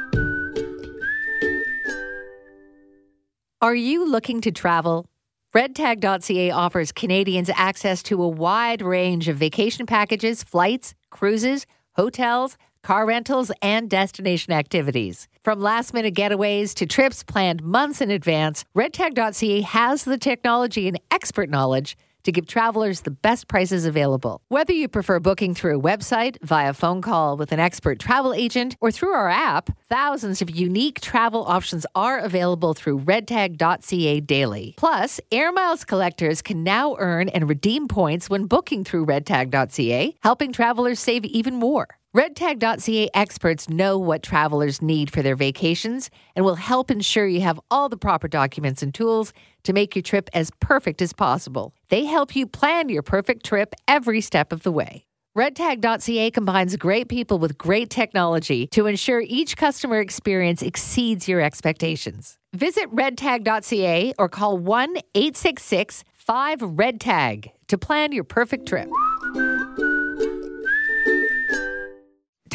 Are 3.63 3.75
you 3.75 4.11
looking 4.11 4.41
to 4.41 4.51
travel? 4.51 5.07
RedTag.ca 5.55 6.53
offers 6.53 6.93
Canadians 6.93 7.51
access 7.57 8.05
to 8.05 8.23
a 8.23 8.29
wide 8.29 8.83
range 8.83 9.27
of 9.27 9.37
vacation 9.37 9.85
packages, 9.85 10.45
flights, 10.45 10.95
cruises, 11.11 11.67
hotels, 11.97 12.57
car 12.85 13.05
rentals, 13.05 13.51
and 13.61 13.91
destination 13.91 14.53
activities. 14.53 15.27
From 15.43 15.61
last 15.61 15.93
minute 15.93 16.15
getaways 16.15 16.73
to 16.75 16.87
trips 16.87 17.25
planned 17.25 17.65
months 17.65 18.01
in 18.01 18.13
advance, 18.13 18.65
RedTag.ca 18.77 19.63
has 19.63 20.05
the 20.05 20.19
technology 20.19 20.87
and 20.87 21.01
expert 21.11 21.51
knowledge 21.51 21.97
to 22.25 22.33
give 22.33 22.47
travelers 22.47 23.03
the 23.03 23.11
best 23.11 23.49
prices 23.49 23.85
available. 23.85 24.41
Whether 24.49 24.73
you 24.73 24.89
prefer 24.89 25.21
booking 25.21 25.55
through 25.55 25.79
a 25.79 25.83
website, 25.83 26.37
via 26.43 26.73
phone 26.73 27.03
call 27.03 27.37
with 27.37 27.53
an 27.53 27.61
expert 27.61 27.99
travel 27.99 28.35
agent, 28.35 28.77
or 28.81 28.91
through 28.91 29.13
our 29.13 29.29
app, 29.29 29.71
thousands 29.89 30.43
of 30.43 30.51
unique 30.51 31.01
travel 31.01 31.45
options 31.47 31.87
are 31.95 32.19
available 32.19 32.75
through 32.75 33.01
redtag.ca 33.01 34.21
daily. 34.21 34.75
Plus, 34.77 35.21
Air 35.31 35.53
Miles 35.53 35.85
collectors 35.85 36.43
can 36.43 36.65
now 36.65 36.97
earn 36.99 37.29
and 37.29 37.49
redeem 37.49 37.89
points 37.89 38.29
when 38.29 38.47
booking 38.47 38.85
through 38.85 39.07
redtag.ca, 39.07 40.17
helping 40.23 40.53
travelers 40.53 40.99
save 40.99 41.25
even 41.25 41.55
more. 41.55 42.00
RedTag.ca 42.17 43.09
experts 43.15 43.69
know 43.69 43.97
what 43.97 44.21
travelers 44.25 44.83
need 44.83 45.13
for 45.13 45.23
their 45.23 45.37
vacations 45.37 46.11
and 46.35 46.45
will 46.45 46.57
help 46.57 46.91
ensure 46.91 47.25
you 47.29 47.41
have 47.43 47.61
all 47.71 47.89
the 47.89 47.97
proper 47.97 48.27
documents 48.27 48.83
and 48.83 48.93
tools 48.93 49.33
to 49.63 49.73
make 49.73 49.95
your 49.95 50.03
trip 50.03 50.29
as 50.33 50.51
perfect 50.59 51.01
as 51.01 51.13
possible. 51.13 51.73
They 51.89 52.07
help 52.07 52.35
you 52.35 52.49
plan 52.49 52.89
your 52.89 53.03
perfect 53.03 53.47
trip 53.47 53.75
every 53.87 54.21
step 54.21 54.53
of 54.53 54.65
the 54.65 54.73
way. 54.73 55.05
RedTag.ca 55.39 56.33
combines 56.33 56.75
great 56.75 57.09
people 57.09 57.39
with 57.39 57.57
great 57.57 57.91
technology 57.91 58.67
to 58.69 58.87
ensure 58.87 59.23
each 59.25 59.57
customer 59.57 60.01
experience 60.01 60.63
exceeds 60.63 61.29
your 61.29 61.41
expectations. 61.41 62.39
Visit 62.53 62.93
redtag.ca 62.93 64.15
or 64.19 64.29
call 64.29 64.59
1 64.59 64.97
866 65.15 66.03
5 66.15 66.59
RedTag 66.59 67.51
to 67.69 67.79
plan 67.79 68.11
your 68.11 68.25
perfect 68.25 68.67
trip. 68.67 68.89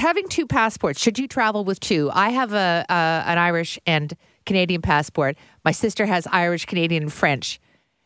Having 0.06 0.28
two 0.28 0.46
passports, 0.46 1.02
should 1.02 1.18
you 1.18 1.28
travel 1.28 1.64
with 1.64 1.80
two? 1.80 2.12
I 2.14 2.30
have 2.30 2.54
a, 2.54 2.86
an 2.90 3.40
Irish 3.40 3.80
and 3.88 4.16
Canadian 4.46 4.84
passport. 4.84 5.36
My 5.64 5.72
sister 5.72 6.06
has 6.06 6.28
Irish, 6.28 6.66
Canadian, 6.66 7.04
and 7.04 7.14
French, 7.14 7.60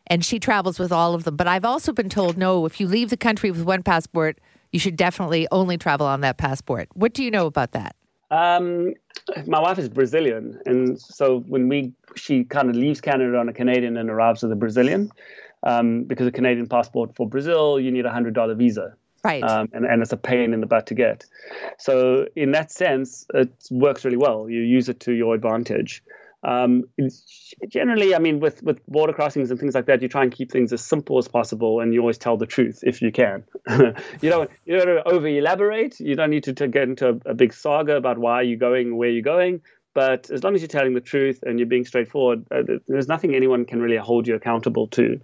and 0.07 0.23
she 0.23 0.39
travels 0.39 0.79
with 0.79 0.93
all 0.93 1.13
of 1.13 1.25
them. 1.25 1.35
But 1.35 1.47
I've 1.47 1.65
also 1.65 1.91
been 1.91 2.07
told 2.07 2.37
no, 2.37 2.65
if 2.65 2.79
you 2.79 2.87
leave 2.87 3.09
the 3.09 3.17
country 3.17 3.51
with 3.51 3.63
one 3.63 3.83
passport, 3.83 4.39
you 4.71 4.79
should 4.79 4.95
definitely 4.95 5.45
only 5.51 5.77
travel 5.77 6.07
on 6.07 6.21
that 6.21 6.37
passport. 6.37 6.87
What 6.93 7.13
do 7.13 7.21
you 7.21 7.31
know 7.31 7.47
about 7.47 7.73
that? 7.73 7.97
Um, 8.31 8.93
my 9.45 9.59
wife 9.59 9.77
is 9.77 9.89
Brazilian, 9.89 10.57
and 10.65 11.01
so 11.01 11.39
when 11.47 11.67
we 11.67 11.91
she 12.15 12.45
kind 12.45 12.69
of 12.69 12.77
leaves 12.77 13.01
Canada 13.01 13.37
on 13.37 13.49
a 13.49 13.53
Canadian 13.53 13.97
and 13.97 14.09
arrives 14.09 14.41
with 14.41 14.53
a 14.53 14.55
Brazilian, 14.55 15.11
um, 15.63 16.03
because 16.03 16.27
a 16.27 16.31
Canadian 16.31 16.67
passport 16.67 17.13
for 17.15 17.27
Brazil 17.27 17.77
you 17.77 17.91
need 17.91 18.05
a 18.05 18.11
hundred 18.11 18.35
dollar 18.35 18.55
visa. 18.55 18.95
Right. 19.23 19.43
Um, 19.43 19.69
and, 19.73 19.85
and 19.85 20.01
it's 20.01 20.13
a 20.13 20.17
pain 20.17 20.53
in 20.53 20.61
the 20.61 20.67
butt 20.67 20.87
to 20.87 20.93
get. 20.93 21.25
So, 21.77 22.27
in 22.35 22.51
that 22.51 22.71
sense, 22.71 23.25
it 23.33 23.49
works 23.69 24.05
really 24.05 24.17
well. 24.17 24.49
You 24.49 24.61
use 24.61 24.89
it 24.89 24.99
to 25.01 25.13
your 25.13 25.35
advantage. 25.35 26.03
Um, 26.41 26.85
generally, 27.67 28.15
I 28.15 28.19
mean, 28.19 28.39
with, 28.39 28.63
with 28.63 28.85
border 28.87 29.11
crossings 29.11 29.51
and 29.51 29.59
things 29.59 29.75
like 29.75 29.87
that, 29.87 30.01
you 30.01 30.07
try 30.07 30.23
and 30.23 30.31
keep 30.31 30.51
things 30.51 30.71
as 30.71 30.81
simple 30.81 31.17
as 31.17 31.27
possible, 31.27 31.81
and 31.81 31.93
you 31.93 31.99
always 31.99 32.17
tell 32.17 32.37
the 32.37 32.45
truth 32.45 32.79
if 32.83 33.01
you 33.01 33.11
can. 33.11 33.43
you 33.69 34.29
don't 34.29 34.49
you 34.65 34.79
don't 34.79 35.05
over 35.05 35.27
elaborate. 35.27 35.99
You 35.99 36.15
don't 36.15 36.29
need 36.29 36.45
to, 36.45 36.53
to 36.53 36.67
get 36.67 36.83
into 36.83 37.09
a, 37.09 37.31
a, 37.31 37.33
big 37.33 37.53
saga 37.53 37.97
about 37.97 38.17
why 38.17 38.41
you're 38.43 38.57
going, 38.57 38.95
where 38.95 39.09
you're 39.09 39.21
going. 39.21 39.61
But 39.93 40.29
as 40.29 40.43
long 40.43 40.55
as 40.55 40.61
you're 40.61 40.69
telling 40.69 40.93
the 40.93 41.01
truth 41.01 41.43
and 41.43 41.59
you're 41.59 41.67
being 41.67 41.83
straightforward, 41.83 42.45
uh, 42.51 42.61
there's 42.87 43.07
nothing 43.07 43.35
anyone 43.35 43.65
can 43.65 43.81
really 43.81 43.97
hold 43.97 44.27
you 44.27 44.35
accountable 44.35 44.87
to 44.89 45.19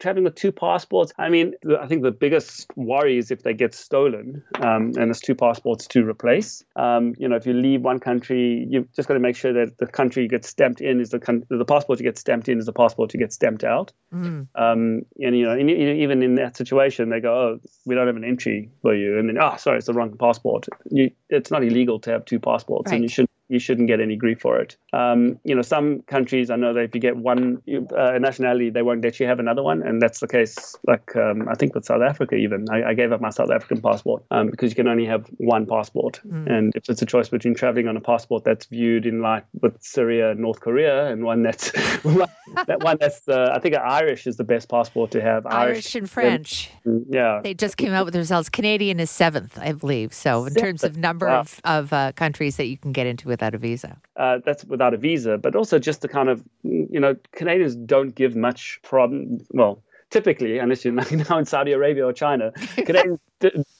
traveling 0.00 0.24
with 0.24 0.34
two 0.34 0.50
passports, 0.50 1.12
I 1.18 1.28
mean, 1.28 1.54
I 1.78 1.86
think 1.86 2.02
the 2.02 2.10
biggest 2.10 2.66
worry 2.74 3.18
is 3.18 3.30
if 3.30 3.42
they 3.42 3.54
get 3.54 3.74
stolen 3.74 4.42
um, 4.56 4.86
and 4.86 4.94
there's 4.94 5.20
two 5.20 5.34
passports 5.34 5.86
to 5.88 6.04
replace. 6.08 6.64
Um, 6.74 7.14
you 7.18 7.28
know, 7.28 7.36
if 7.36 7.46
you 7.46 7.52
leave 7.52 7.82
one 7.82 8.00
country, 8.00 8.66
you've 8.68 8.92
just 8.94 9.06
got 9.06 9.14
to 9.14 9.20
make 9.20 9.36
sure 9.36 9.52
that 9.52 9.78
the 9.78 9.86
country 9.86 10.24
you 10.24 10.28
get 10.28 10.44
stamped 10.44 10.80
in 10.80 11.00
is 11.00 11.10
the 11.10 11.20
con- 11.20 11.44
the 11.48 11.64
passport 11.64 12.00
you 12.00 12.04
get 12.04 12.18
stamped 12.18 12.48
in 12.48 12.58
is 12.58 12.66
the 12.66 12.72
passport 12.72 13.14
you 13.14 13.20
get 13.20 13.32
stamped 13.32 13.62
out. 13.62 13.92
Mm. 14.12 14.48
Um, 14.54 15.02
and 15.20 15.36
you 15.36 15.44
know, 15.44 15.56
in, 15.56 15.68
even 15.68 16.22
in 16.22 16.34
that 16.36 16.56
situation, 16.56 17.10
they 17.10 17.20
go, 17.20 17.32
"Oh, 17.32 17.60
we 17.84 17.94
don't 17.94 18.06
have 18.06 18.16
an 18.16 18.24
entry 18.24 18.70
for 18.82 18.94
you," 18.94 19.18
and 19.18 19.28
then, 19.28 19.38
"Oh, 19.40 19.56
sorry, 19.56 19.78
it's 19.78 19.86
the 19.86 19.94
wrong 19.94 20.16
passport." 20.16 20.66
You, 20.90 21.10
it's 21.28 21.50
not 21.50 21.62
illegal 21.62 22.00
to 22.00 22.10
have 22.10 22.24
two 22.24 22.40
passports, 22.40 22.90
right. 22.90 22.96
and 22.96 23.04
you 23.04 23.08
should 23.08 23.28
you 23.50 23.58
shouldn't 23.58 23.88
get 23.88 24.00
any 24.00 24.16
grief 24.16 24.40
for 24.40 24.58
it. 24.58 24.76
Um, 24.92 25.38
you 25.44 25.54
know, 25.54 25.62
some 25.62 26.02
countries 26.02 26.50
I 26.50 26.56
know 26.56 26.72
that 26.72 26.80
if 26.80 26.94
you 26.94 27.00
get 27.00 27.16
one 27.16 27.60
uh, 27.96 28.18
nationality, 28.18 28.70
they 28.70 28.82
won't 28.82 29.02
let 29.02 29.18
you 29.18 29.26
have 29.26 29.40
another 29.40 29.62
one, 29.62 29.82
and 29.82 30.00
that's 30.00 30.20
the 30.20 30.28
case. 30.28 30.76
Like 30.86 31.14
um, 31.16 31.48
I 31.48 31.54
think 31.54 31.74
with 31.74 31.84
South 31.84 32.02
Africa, 32.02 32.36
even 32.36 32.66
I, 32.70 32.90
I 32.90 32.94
gave 32.94 33.10
up 33.10 33.20
my 33.20 33.30
South 33.30 33.50
African 33.50 33.82
passport 33.82 34.22
um, 34.30 34.50
because 34.50 34.70
you 34.70 34.76
can 34.76 34.86
only 34.86 35.04
have 35.04 35.26
one 35.38 35.66
passport, 35.66 36.20
mm. 36.24 36.48
and 36.48 36.72
if 36.76 36.88
it's 36.88 37.02
a 37.02 37.06
choice 37.06 37.28
between 37.28 37.54
traveling 37.54 37.88
on 37.88 37.96
a 37.96 38.00
passport 38.00 38.44
that's 38.44 38.66
viewed 38.66 39.04
in 39.04 39.20
like 39.20 39.44
with 39.60 39.76
Syria 39.82 40.30
and 40.30 40.40
North 40.40 40.60
Korea, 40.60 41.08
and 41.08 41.24
one 41.24 41.42
that's 41.42 41.72
that 42.66 42.78
one 42.82 42.98
that's 43.00 43.28
uh, 43.28 43.50
I 43.52 43.58
think 43.58 43.76
Irish 43.76 44.28
is 44.28 44.36
the 44.36 44.44
best 44.44 44.68
passport 44.68 45.10
to 45.10 45.20
have. 45.20 45.44
Irish, 45.46 45.54
Irish 45.56 45.94
and 45.96 46.08
French. 46.08 46.70
And, 46.84 47.04
yeah, 47.10 47.40
they 47.42 47.54
just 47.54 47.76
came 47.76 47.92
out 47.92 48.04
with 48.04 48.14
the 48.14 48.20
results. 48.20 48.48
Canadian 48.48 49.00
is 49.00 49.10
seventh, 49.10 49.58
I 49.58 49.72
believe. 49.72 50.14
So 50.14 50.44
in 50.44 50.52
seventh. 50.52 50.64
terms 50.64 50.84
of 50.84 50.96
number 50.96 51.26
wow. 51.26 51.40
of 51.40 51.60
of 51.64 51.92
uh, 51.92 52.12
countries 52.12 52.56
that 52.56 52.66
you 52.66 52.76
can 52.76 52.92
get 52.92 53.08
into 53.08 53.26
with 53.26 53.39
without 53.40 53.54
a 53.54 53.58
visa. 53.58 53.96
Uh, 54.16 54.38
that's 54.44 54.64
without 54.64 54.92
a 54.92 54.98
visa, 54.98 55.38
but 55.38 55.56
also 55.56 55.78
just 55.78 56.02
the 56.02 56.08
kind 56.08 56.28
of, 56.28 56.44
you 56.62 57.00
know, 57.00 57.16
Canadians 57.32 57.74
don't 57.74 58.14
give 58.14 58.36
much 58.36 58.80
problem. 58.82 59.38
Well, 59.50 59.82
typically, 60.10 60.58
unless 60.58 60.84
you're 60.84 60.94
now 61.30 61.38
in 61.38 61.46
Saudi 61.46 61.72
Arabia 61.72 62.04
or 62.06 62.12
China, 62.12 62.52
Canadians, 62.76 63.18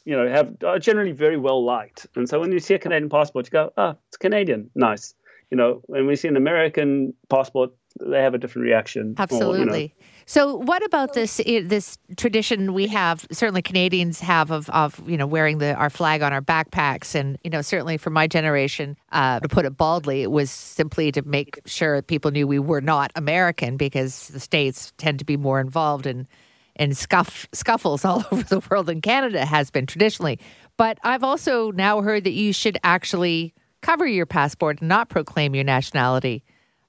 you 0.04 0.16
know, 0.16 0.26
have 0.28 0.56
are 0.64 0.78
generally 0.78 1.12
very 1.12 1.36
well 1.36 1.62
liked. 1.62 2.06
And 2.16 2.28
so 2.28 2.40
when 2.40 2.52
you 2.52 2.58
see 2.58 2.74
a 2.74 2.78
Canadian 2.78 3.10
passport, 3.10 3.46
you 3.46 3.50
go, 3.50 3.72
oh, 3.76 3.96
it's 4.08 4.16
Canadian, 4.16 4.70
nice. 4.74 5.14
You 5.50 5.56
know, 5.56 5.82
when 5.86 6.06
we 6.06 6.16
see 6.16 6.28
an 6.28 6.36
American 6.36 7.12
passport, 7.28 7.72
they 7.99 8.23
have 8.23 8.35
a 8.35 8.38
different 8.38 8.66
reaction. 8.66 9.14
Absolutely. 9.18 9.82
You 9.82 9.88
know, 9.88 9.94
so, 10.30 10.54
what 10.54 10.85
about 10.85 11.14
this 11.14 11.38
this 11.38 11.99
tradition 12.16 12.73
we 12.73 12.87
have? 12.87 13.26
Certainly, 13.32 13.62
Canadians 13.62 14.20
have 14.20 14.52
of, 14.52 14.70
of 14.70 15.02
you 15.09 15.16
know 15.16 15.26
wearing 15.26 15.59
the 15.59 15.75
our 15.75 15.90
flag 15.90 16.23
on 16.23 16.32
our 16.32 16.40
backpacks, 16.40 17.16
and 17.16 17.37
you 17.42 17.50
know 17.50 17.62
certainly 17.62 17.97
for 17.97 18.11
my 18.11 18.28
generation, 18.28 18.97
uh, 19.11 19.40
to 19.40 19.49
put 19.49 19.64
it 19.64 19.76
baldly, 19.76 20.23
it 20.23 20.30
was 20.30 20.52
simply 20.52 21.11
to 21.11 21.23
make 21.23 21.59
sure 21.66 22.00
people 22.00 22.30
knew 22.30 22.47
we 22.47 22.61
were 22.61 22.80
not 22.80 23.11
American 23.16 23.76
because 23.76 24.28
the 24.28 24.38
states 24.38 24.92
tend 24.99 25.18
to 25.18 25.25
be 25.25 25.37
more 25.37 25.59
involved 25.61 26.06
in 26.06 26.28
in 26.76 26.94
scuff, 26.94 27.49
scuffles 27.52 28.04
all 28.04 28.25
over 28.30 28.44
the 28.44 28.61
world, 28.70 28.88
and 28.88 29.02
Canada 29.02 29.44
has 29.44 29.70
been 29.73 29.87
traditionally. 29.87 30.38
But 30.76 30.99
I've 31.02 31.25
also 31.25 31.73
now 31.73 32.02
heard 32.02 32.23
that 32.23 32.35
you 32.35 32.52
should 32.52 32.78
actually 32.85 33.52
cover 33.82 34.06
your 34.06 34.26
passport 34.26 34.78
and 34.80 34.88
not 34.88 35.09
proclaim 35.09 35.56
your 35.56 35.64
nationality. 35.64 36.44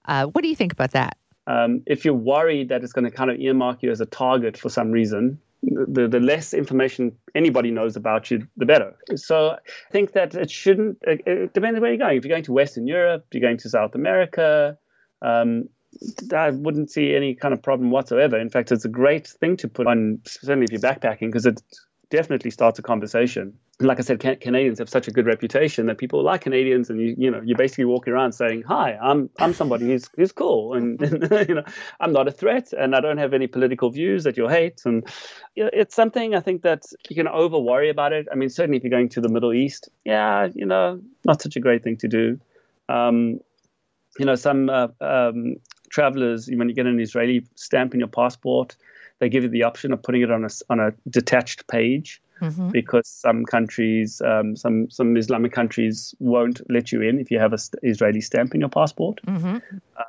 Uh, 0.05 0.25
what 0.25 0.41
do 0.41 0.48
you 0.48 0.55
think 0.55 0.74
about 0.74 0.91
that? 0.91 1.17
Um, 1.48 1.81
if 1.86 2.05
you're 2.05 2.13
worried 2.13 2.70
that 2.70 2.84
it's 2.84 2.93
going 2.93 3.05
to 3.05 3.12
kind 3.12 3.31
of 3.31 3.39
earmark 3.39 3.81
you 3.84 3.91
as 3.91 4.01
a 4.01 4.05
target 4.05 4.58
for 4.58 4.70
some 4.70 4.91
reason, 4.91 5.39
the, 5.63 6.08
the 6.08 6.20
less 6.20 6.53
information 6.53 7.15
anybody 7.36 7.72
knows 7.72 7.96
about 7.96 8.31
you, 8.31 8.48
the 8.58 8.65
better. 8.65 8.96
So 9.15 9.51
I 9.51 9.91
think 9.91 10.13
that 10.13 10.34
it 10.36 10.50
shouldn't, 10.50 10.98
it, 11.01 11.53
depends 11.53 11.79
where 11.79 11.91
you're 11.91 11.98
going. 11.98 12.17
If 12.17 12.25
you're 12.25 12.34
going 12.34 12.43
to 12.46 12.53
Western 12.53 12.88
Europe, 12.88 13.25
you're 13.31 13.41
going 13.41 13.58
to 13.58 13.70
South 13.70 13.96
America, 13.96 14.77
um, 15.22 15.70
I 16.34 16.51
wouldn't 16.51 16.89
see 16.89 17.13
any 17.15 17.36
kind 17.36 17.53
of 17.53 17.62
problem 17.62 17.91
whatsoever. 17.91 18.39
In 18.39 18.50
fact, 18.50 18.72
it's 18.72 18.86
a 18.86 18.89
great 18.89 19.27
thing 19.27 19.58
to 19.58 19.67
put 19.67 19.88
on, 19.88 20.20
certainly 20.25 20.65
if 20.65 20.72
you're 20.72 20.81
backpacking, 20.81 21.27
because 21.27 21.46
it 21.46 21.62
definitely 22.10 22.51
starts 22.51 22.79
a 22.79 22.81
conversation. 22.81 23.53
Like 23.81 24.00
I 24.00 24.01
said, 24.01 24.19
can- 24.19 24.38
Canadians 24.38 24.79
have 24.79 24.89
such 24.89 25.07
a 25.07 25.11
good 25.11 25.25
reputation 25.25 25.88
that 25.88 25.97
people 25.97 26.23
like 26.23 26.41
Canadians, 26.41 26.89
and 26.89 27.00
you 27.00 27.15
you 27.17 27.31
know 27.31 27.41
you 27.41 27.55
basically 27.55 27.85
walk 27.85 28.07
around 28.07 28.33
saying, 28.33 28.63
"Hi, 28.63 28.97
I'm 29.01 29.29
I'm 29.39 29.53
somebody 29.53 29.85
who's 29.85 30.09
who's 30.15 30.31
cool, 30.31 30.73
and, 30.73 31.01
and 31.01 31.50
you 31.50 31.55
know 31.55 31.63
I'm 32.00 32.13
not 32.13 32.27
a 32.27 32.31
threat, 32.31 32.73
and 32.73 32.95
I 32.95 33.01
don't 33.01 33.17
have 33.17 33.33
any 33.33 33.47
political 33.47 33.89
views 33.89 34.23
that 34.23 34.38
you'll 34.38 34.50
hate." 34.50 34.81
And 34.85 35.05
you 35.55 35.63
know, 35.63 35.69
it's 35.73 35.95
something 35.95 36.35
I 36.35 36.39
think 36.39 36.61
that 36.61 36.83
you 37.09 37.15
can 37.15 37.27
over 37.27 37.59
worry 37.59 37.89
about 37.89 38.13
it. 38.13 38.27
I 38.31 38.35
mean, 38.35 38.50
certainly 38.50 38.77
if 38.77 38.83
you're 38.83 38.91
going 38.91 39.09
to 39.09 39.21
the 39.21 39.29
Middle 39.29 39.53
East, 39.53 39.89
yeah, 40.05 40.47
you 40.53 40.65
know, 40.65 41.01
not 41.25 41.41
such 41.41 41.55
a 41.55 41.59
great 41.59 41.83
thing 41.83 41.97
to 41.97 42.07
do. 42.07 42.39
Um, 42.89 43.39
you 44.19 44.25
know, 44.25 44.35
some 44.35 44.69
uh, 44.69 44.88
um, 45.00 45.55
travelers, 45.89 46.50
when 46.51 46.67
you 46.69 46.75
get 46.75 46.85
an 46.85 47.00
Israeli 47.00 47.45
stamp 47.55 47.93
in 47.93 48.00
your 48.00 48.09
passport, 48.09 48.75
they 49.19 49.29
give 49.29 49.43
you 49.43 49.50
the 49.50 49.63
option 49.63 49.93
of 49.93 50.01
putting 50.01 50.21
it 50.21 50.31
on 50.31 50.43
a 50.43 50.50
on 50.69 50.79
a 50.79 50.91
detached 51.09 51.67
page. 51.67 52.21
Mm-hmm. 52.41 52.69
Because 52.69 53.07
some 53.07 53.45
countries, 53.45 54.21
um, 54.21 54.55
some 54.55 54.89
some 54.89 55.15
Islamic 55.15 55.51
countries, 55.51 56.15
won't 56.19 56.62
let 56.69 56.91
you 56.91 57.01
in 57.01 57.19
if 57.19 57.29
you 57.29 57.39
have 57.39 57.53
an 57.53 57.60
Israeli 57.83 58.21
stamp 58.21 58.55
in 58.55 58.62
your 58.62 58.69
passport. 58.69 59.19
Mm-hmm. 59.27 59.57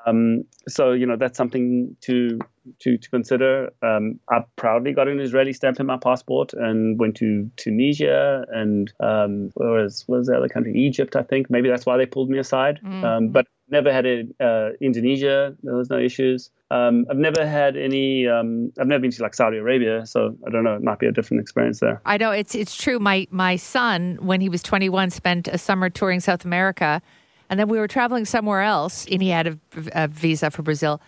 Um, 0.06 0.44
so 0.66 0.92
you 0.92 1.06
know 1.06 1.16
that's 1.16 1.36
something 1.36 1.96
to 2.02 2.40
to 2.80 2.96
to 2.96 3.10
consider. 3.10 3.70
Um, 3.82 4.20
I 4.30 4.44
proudly 4.56 4.92
got 4.92 5.08
an 5.08 5.20
Israeli 5.20 5.52
stamp 5.52 5.80
in 5.80 5.86
my 5.86 5.96
passport 5.96 6.52
and 6.52 6.98
went 6.98 7.16
to 7.16 7.50
Tunisia 7.56 8.44
and 8.50 8.92
um, 9.00 9.50
where 9.54 9.82
was, 9.82 10.04
what 10.06 10.18
was 10.18 10.26
the 10.28 10.36
other 10.36 10.48
country? 10.48 10.74
Egypt, 10.74 11.16
I 11.16 11.22
think. 11.22 11.50
Maybe 11.50 11.68
that's 11.68 11.86
why 11.86 11.96
they 11.96 12.06
pulled 12.06 12.30
me 12.30 12.38
aside. 12.38 12.80
Mm-hmm. 12.82 13.04
Um, 13.04 13.28
but 13.28 13.46
Never 13.72 13.90
had 13.90 14.04
it 14.04 14.26
uh, 14.38 14.72
Indonesia. 14.82 15.56
There 15.62 15.74
was 15.74 15.88
no 15.88 15.98
issues. 15.98 16.50
Um, 16.70 17.06
I've 17.10 17.16
never 17.16 17.46
had 17.46 17.74
any. 17.74 18.28
Um, 18.28 18.70
I've 18.78 18.86
never 18.86 19.00
been 19.00 19.10
to 19.12 19.22
like 19.22 19.32
Saudi 19.32 19.56
Arabia, 19.56 20.04
so 20.04 20.36
I 20.46 20.50
don't 20.50 20.62
know. 20.62 20.74
It 20.74 20.82
might 20.82 20.98
be 20.98 21.06
a 21.06 21.12
different 21.12 21.40
experience 21.40 21.80
there. 21.80 21.98
I 22.04 22.18
know 22.18 22.32
it's 22.32 22.54
it's 22.54 22.76
true. 22.76 22.98
My 22.98 23.26
my 23.30 23.56
son, 23.56 24.18
when 24.20 24.42
he 24.42 24.50
was 24.50 24.62
21, 24.62 25.08
spent 25.08 25.48
a 25.48 25.56
summer 25.56 25.88
touring 25.88 26.20
South 26.20 26.44
America, 26.44 27.00
and 27.48 27.58
then 27.58 27.68
we 27.68 27.78
were 27.78 27.88
traveling 27.88 28.26
somewhere 28.26 28.60
else, 28.60 29.06
and 29.10 29.22
he 29.22 29.30
had 29.30 29.46
a, 29.46 29.58
a 29.94 30.06
visa 30.06 30.50
for 30.50 30.60
Brazil. 30.60 31.00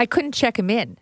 I 0.00 0.06
couldn't 0.06 0.32
check 0.32 0.58
him 0.58 0.70
in 0.70 0.96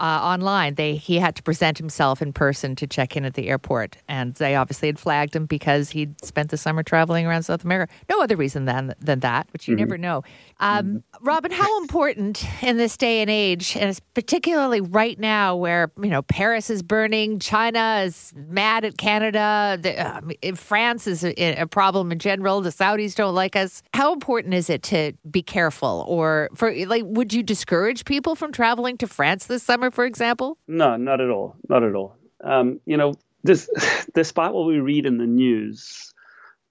uh, 0.00 0.20
online. 0.22 0.74
They 0.74 0.96
he 0.96 1.18
had 1.18 1.36
to 1.36 1.42
present 1.42 1.78
himself 1.78 2.20
in 2.20 2.32
person 2.32 2.74
to 2.76 2.86
check 2.86 3.16
in 3.16 3.24
at 3.24 3.34
the 3.34 3.48
airport, 3.48 3.96
and 4.08 4.34
they 4.34 4.56
obviously 4.56 4.88
had 4.88 4.98
flagged 4.98 5.36
him 5.36 5.46
because 5.46 5.90
he'd 5.90 6.22
spent 6.24 6.50
the 6.50 6.56
summer 6.56 6.82
traveling 6.82 7.26
around 7.26 7.44
South 7.44 7.64
America. 7.64 7.92
No 8.10 8.20
other 8.20 8.36
reason 8.36 8.64
than 8.64 8.94
than 8.98 9.20
that, 9.20 9.46
which 9.52 9.68
you 9.68 9.74
mm-hmm. 9.74 9.84
never 9.84 9.98
know. 9.98 10.22
Um, 10.58 10.86
mm-hmm. 10.86 11.24
Robin, 11.24 11.52
how 11.52 11.80
important 11.80 12.44
in 12.62 12.76
this 12.76 12.96
day 12.96 13.20
and 13.20 13.30
age, 13.30 13.76
and 13.76 13.98
particularly 14.14 14.80
right 14.80 15.18
now, 15.18 15.54
where 15.54 15.92
you 16.02 16.10
know 16.10 16.22
Paris 16.22 16.70
is 16.70 16.82
burning, 16.82 17.38
China 17.38 18.02
is 18.04 18.32
mad 18.34 18.84
at 18.84 18.98
Canada, 18.98 19.78
the, 19.80 19.98
uh, 19.98 20.54
France 20.56 21.06
is 21.06 21.24
a, 21.24 21.34
a 21.60 21.66
problem 21.66 22.10
in 22.10 22.18
general. 22.18 22.60
The 22.60 22.70
Saudis 22.70 23.14
don't 23.14 23.34
like 23.34 23.54
us. 23.54 23.82
How 23.92 24.12
important 24.12 24.54
is 24.54 24.68
it 24.68 24.82
to 24.84 25.12
be 25.30 25.42
careful, 25.42 26.04
or 26.08 26.50
for 26.54 26.74
like, 26.86 27.04
would 27.06 27.32
you 27.32 27.44
discourage 27.44 28.04
people 28.04 28.34
from 28.34 28.50
traveling 28.50 28.98
to 28.98 29.06
France 29.06 29.46
this 29.46 29.62
summer? 29.62 29.83
For 29.90 30.04
example? 30.04 30.58
No, 30.66 30.96
not 30.96 31.20
at 31.20 31.30
all. 31.30 31.56
Not 31.68 31.82
at 31.82 31.94
all. 31.94 32.16
Um, 32.42 32.80
you 32.86 32.96
know, 32.96 33.14
this, 33.42 33.68
despite 34.14 34.52
what 34.52 34.66
we 34.66 34.78
read 34.78 35.06
in 35.06 35.18
the 35.18 35.26
news, 35.26 36.12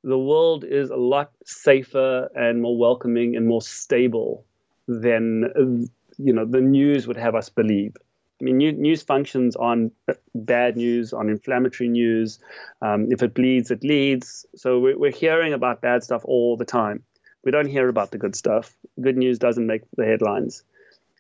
the 0.04 0.20
world 0.20 0.64
is 0.64 0.90
a 0.90 0.96
lot 0.96 1.32
safer 1.46 2.30
and 2.36 2.62
more 2.62 2.78
welcoming 2.78 3.36
and 3.36 3.48
more 3.48 3.62
stable 3.62 4.46
than 4.88 5.90
you 6.18 6.34
know 6.34 6.46
the 6.46 6.62
news 6.62 7.08
would 7.08 7.18
have 7.18 7.36
us 7.36 7.50
believe. 7.50 7.96
I 8.42 8.44
mean, 8.44 8.58
news 8.58 9.02
functions 9.02 9.56
on 9.56 9.92
bad 10.36 10.76
news, 10.76 11.14
on 11.14 11.30
inflammatory 11.30 11.88
news. 11.88 12.40
Um, 12.82 13.08
if 13.10 13.24
it 13.24 13.34
bleeds, 13.34 13.72
it 13.72 13.84
leads. 13.84 14.46
So 14.56 14.80
we're 14.80 15.12
hearing 15.12 15.54
about 15.54 15.80
bad 15.80 16.04
stuff 16.04 16.24
all 16.26 16.58
the 16.58 16.66
time. 16.66 17.04
We 17.46 17.52
don't 17.52 17.68
hear 17.68 17.88
about 17.88 18.12
the 18.12 18.18
good 18.18 18.36
stuff. 18.36 18.76
Good 19.00 19.18
news 19.18 19.40
doesn't 19.40 19.66
make 19.66 19.84
the 19.96 20.06
headlines. 20.06 20.64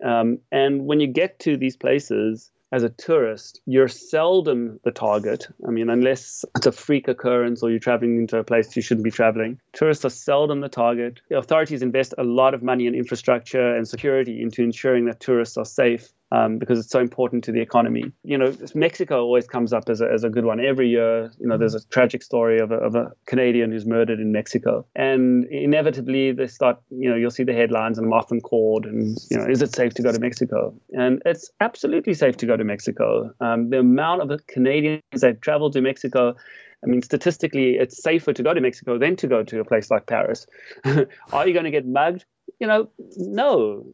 Um, 0.03 0.39
and 0.51 0.85
when 0.85 0.99
you 0.99 1.07
get 1.07 1.39
to 1.39 1.57
these 1.57 1.77
places 1.77 2.51
as 2.73 2.81
a 2.81 2.89
tourist, 2.89 3.61
you're 3.67 3.87
seldom 3.87 4.79
the 4.83 4.91
target. 4.91 5.47
I 5.67 5.69
mean, 5.69 5.89
unless 5.89 6.43
it's 6.57 6.65
a 6.65 6.71
freak 6.71 7.07
occurrence 7.07 7.61
or 7.61 7.69
you're 7.69 7.79
traveling 7.79 8.17
into 8.17 8.37
a 8.37 8.43
place 8.43 8.75
you 8.75 8.81
shouldn't 8.81 9.03
be 9.03 9.11
traveling, 9.11 9.59
tourists 9.73 10.03
are 10.05 10.09
seldom 10.09 10.61
the 10.61 10.69
target. 10.69 11.21
The 11.29 11.37
authorities 11.37 11.83
invest 11.83 12.15
a 12.17 12.23
lot 12.23 12.55
of 12.55 12.63
money 12.63 12.87
in 12.87 12.95
infrastructure 12.95 13.75
and 13.75 13.87
security 13.87 14.41
into 14.41 14.63
ensuring 14.63 15.05
that 15.05 15.19
tourists 15.19 15.55
are 15.55 15.65
safe 15.65 16.09
um, 16.33 16.57
because 16.57 16.79
it's 16.79 16.89
so 16.89 16.99
important 16.99 17.43
to 17.43 17.51
the 17.51 17.61
economy. 17.61 18.11
You 18.23 18.39
know, 18.39 18.55
Mexico 18.73 19.21
always 19.21 19.45
comes 19.45 19.71
up 19.71 19.87
as 19.87 20.01
a, 20.01 20.09
as 20.11 20.23
a 20.23 20.29
good 20.29 20.45
one. 20.45 20.59
Every 20.59 20.89
year, 20.89 21.31
you 21.39 21.47
know, 21.47 21.57
there's 21.57 21.75
a 21.75 21.85
tragic 21.89 22.23
story 22.23 22.59
of 22.59 22.71
a, 22.71 22.75
of 22.75 22.95
a 22.95 23.11
Canadian 23.27 23.71
who's 23.71 23.85
murdered 23.85 24.19
in 24.19 24.31
Mexico. 24.31 24.85
And 24.95 25.45
inevitably, 25.45 26.31
they 26.31 26.47
start, 26.47 26.81
you 26.89 27.07
know, 27.07 27.15
you'll 27.15 27.29
see 27.29 27.43
the 27.43 27.53
headlines 27.53 27.99
and 27.99 28.07
I'm 28.07 28.13
often 28.13 28.41
called 28.41 28.85
and, 28.85 29.15
you 29.29 29.37
know, 29.37 29.45
is 29.45 29.61
it 29.61 29.75
safe 29.75 29.93
to 29.93 30.01
go 30.01 30.11
to 30.11 30.19
Mexico? 30.19 30.73
And 30.91 31.21
it's 31.23 31.51
absolutely 31.61 32.15
safe 32.15 32.35
to 32.37 32.47
go 32.47 32.57
to 32.57 32.63
Mexico. 32.63 33.31
Um, 33.39 33.69
the 33.69 33.79
amount 33.79 34.31
of 34.31 34.47
Canadians 34.47 35.01
that 35.13 35.41
travel 35.41 35.69
to 35.71 35.81
Mexico 35.81 36.35
I 36.83 36.85
mean, 36.85 37.01
statistically, 37.01 37.75
it's 37.75 38.03
safer 38.03 38.33
to 38.33 38.43
go 38.43 38.53
to 38.53 38.59
Mexico 38.59 38.97
than 38.97 39.15
to 39.15 39.27
go 39.27 39.41
to 39.41 39.61
a 39.61 39.63
place 39.63 39.89
like 39.89 40.05
Paris. 40.05 40.45
Are 41.31 41.47
you 41.47 41.53
going 41.53 41.63
to 41.63 41.71
get 41.71 41.87
mugged? 41.87 42.25
You 42.59 42.67
know, 42.67 42.89
no. 43.15 43.85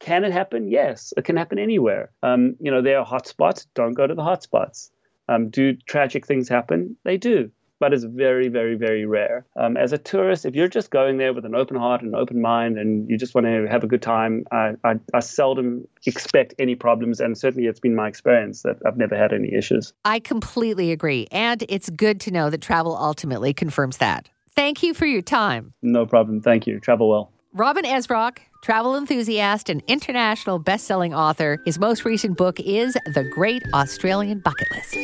Can 0.00 0.24
it 0.24 0.32
happen? 0.32 0.68
Yes, 0.68 1.12
it 1.16 1.24
can 1.24 1.36
happen 1.36 1.58
anywhere. 1.58 2.10
Um, 2.22 2.56
you 2.60 2.70
know, 2.70 2.82
there 2.82 2.98
are 2.98 3.06
hotspots. 3.06 3.66
Don't 3.74 3.94
go 3.94 4.06
to 4.06 4.14
the 4.14 4.22
hotspots. 4.22 4.90
Um, 5.28 5.50
do 5.50 5.74
tragic 5.86 6.26
things 6.26 6.48
happen? 6.48 6.96
They 7.04 7.16
do, 7.16 7.50
but 7.78 7.92
it's 7.92 8.04
very, 8.04 8.48
very, 8.48 8.74
very 8.74 9.06
rare. 9.06 9.46
Um, 9.56 9.76
as 9.76 9.92
a 9.92 9.98
tourist, 9.98 10.44
if 10.44 10.54
you're 10.54 10.68
just 10.68 10.90
going 10.90 11.16
there 11.16 11.32
with 11.32 11.44
an 11.44 11.54
open 11.54 11.76
heart 11.76 12.02
and 12.02 12.14
an 12.14 12.20
open 12.20 12.40
mind, 12.40 12.78
and 12.78 13.08
you 13.08 13.16
just 13.16 13.34
want 13.34 13.46
to 13.46 13.66
have 13.68 13.84
a 13.84 13.86
good 13.86 14.02
time, 14.02 14.44
I, 14.52 14.72
I, 14.84 14.94
I 15.14 15.20
seldom 15.20 15.86
expect 16.06 16.54
any 16.58 16.74
problems, 16.74 17.20
and 17.20 17.38
certainly 17.38 17.68
it's 17.68 17.80
been 17.80 17.94
my 17.94 18.08
experience 18.08 18.62
that 18.62 18.76
I've 18.84 18.96
never 18.96 19.16
had 19.16 19.32
any 19.32 19.54
issues. 19.54 19.92
I 20.04 20.20
completely 20.20 20.92
agree, 20.92 21.28
and 21.30 21.64
it's 21.68 21.88
good 21.90 22.20
to 22.22 22.30
know 22.30 22.50
that 22.50 22.60
travel 22.60 22.96
ultimately 22.96 23.54
confirms 23.54 23.98
that. 23.98 24.28
Thank 24.54 24.82
you 24.82 24.92
for 24.92 25.06
your 25.06 25.22
time. 25.22 25.72
No 25.82 26.04
problem. 26.04 26.40
Thank 26.42 26.66
you. 26.66 26.78
Travel 26.78 27.08
well. 27.08 27.31
Robin 27.54 27.84
Esrock, 27.84 28.38
travel 28.62 28.96
enthusiast 28.96 29.68
and 29.68 29.82
international 29.86 30.58
best-selling 30.58 31.12
author. 31.12 31.58
His 31.66 31.78
most 31.78 32.02
recent 32.02 32.38
book 32.38 32.58
is 32.58 32.94
The 33.12 33.30
Great 33.34 33.62
Australian 33.74 34.38
Bucket 34.38 34.68
List. 34.70 34.96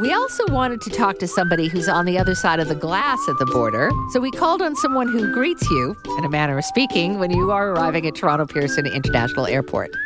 We 0.00 0.12
also 0.12 0.44
wanted 0.48 0.82
to 0.82 0.90
talk 0.90 1.18
to 1.20 1.26
somebody 1.26 1.68
who's 1.68 1.88
on 1.88 2.04
the 2.04 2.18
other 2.18 2.34
side 2.34 2.60
of 2.60 2.68
the 2.68 2.74
glass 2.74 3.18
at 3.26 3.38
the 3.38 3.46
border. 3.46 3.90
So 4.10 4.20
we 4.20 4.30
called 4.32 4.60
on 4.60 4.76
someone 4.76 5.08
who 5.08 5.32
greets 5.32 5.66
you, 5.70 5.96
in 6.18 6.26
a 6.26 6.28
manner 6.28 6.58
of 6.58 6.64
speaking, 6.66 7.18
when 7.18 7.30
you 7.30 7.50
are 7.50 7.70
arriving 7.70 8.06
at 8.06 8.14
Toronto 8.14 8.44
Pearson 8.44 8.86
International 8.86 9.46
Airport. 9.46 9.96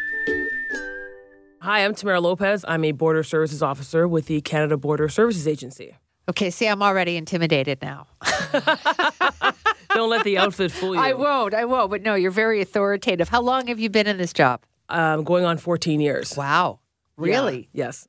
Hi, 1.63 1.85
I'm 1.85 1.97
Tamara 1.97 2.21
Lopez. 2.21 2.65
I'm 2.69 2.85
a 2.85 2.93
Border 2.93 3.25
Services 3.25 3.61
Officer 3.61 4.07
with 4.07 4.27
the 4.27 4.41
Canada 4.41 4.77
Border 4.77 5.09
Services 5.09 5.49
Agency. 5.49 5.97
Okay, 6.29 6.51
see, 6.51 6.69
I'm 6.69 6.83
already 6.83 7.17
intimidated 7.17 7.83
now. 7.83 8.07
Don't 9.97 10.11
let 10.11 10.25
the 10.25 10.39
outfit 10.39 10.73
fool 10.73 10.95
you. 10.95 11.01
I 11.01 11.13
won't. 11.15 11.55
I 11.55 11.65
won't. 11.65 11.91
But 11.91 12.03
no, 12.03 12.15
you're 12.15 12.31
very 12.31 12.61
authoritative. 12.61 13.29
How 13.29 13.41
long 13.41 13.67
have 13.69 13.79
you 13.79 13.91
been 13.91 14.07
in 14.07 14.19
this 14.19 14.33
job? 14.33 14.63
Um, 14.89 15.25
going 15.25 15.45
on 15.45 15.59
14 15.59 16.01
years. 16.01 16.37
Wow. 16.37 16.81
Really? 17.17 17.69
Yeah. 17.73 17.87
Yes. 17.87 18.09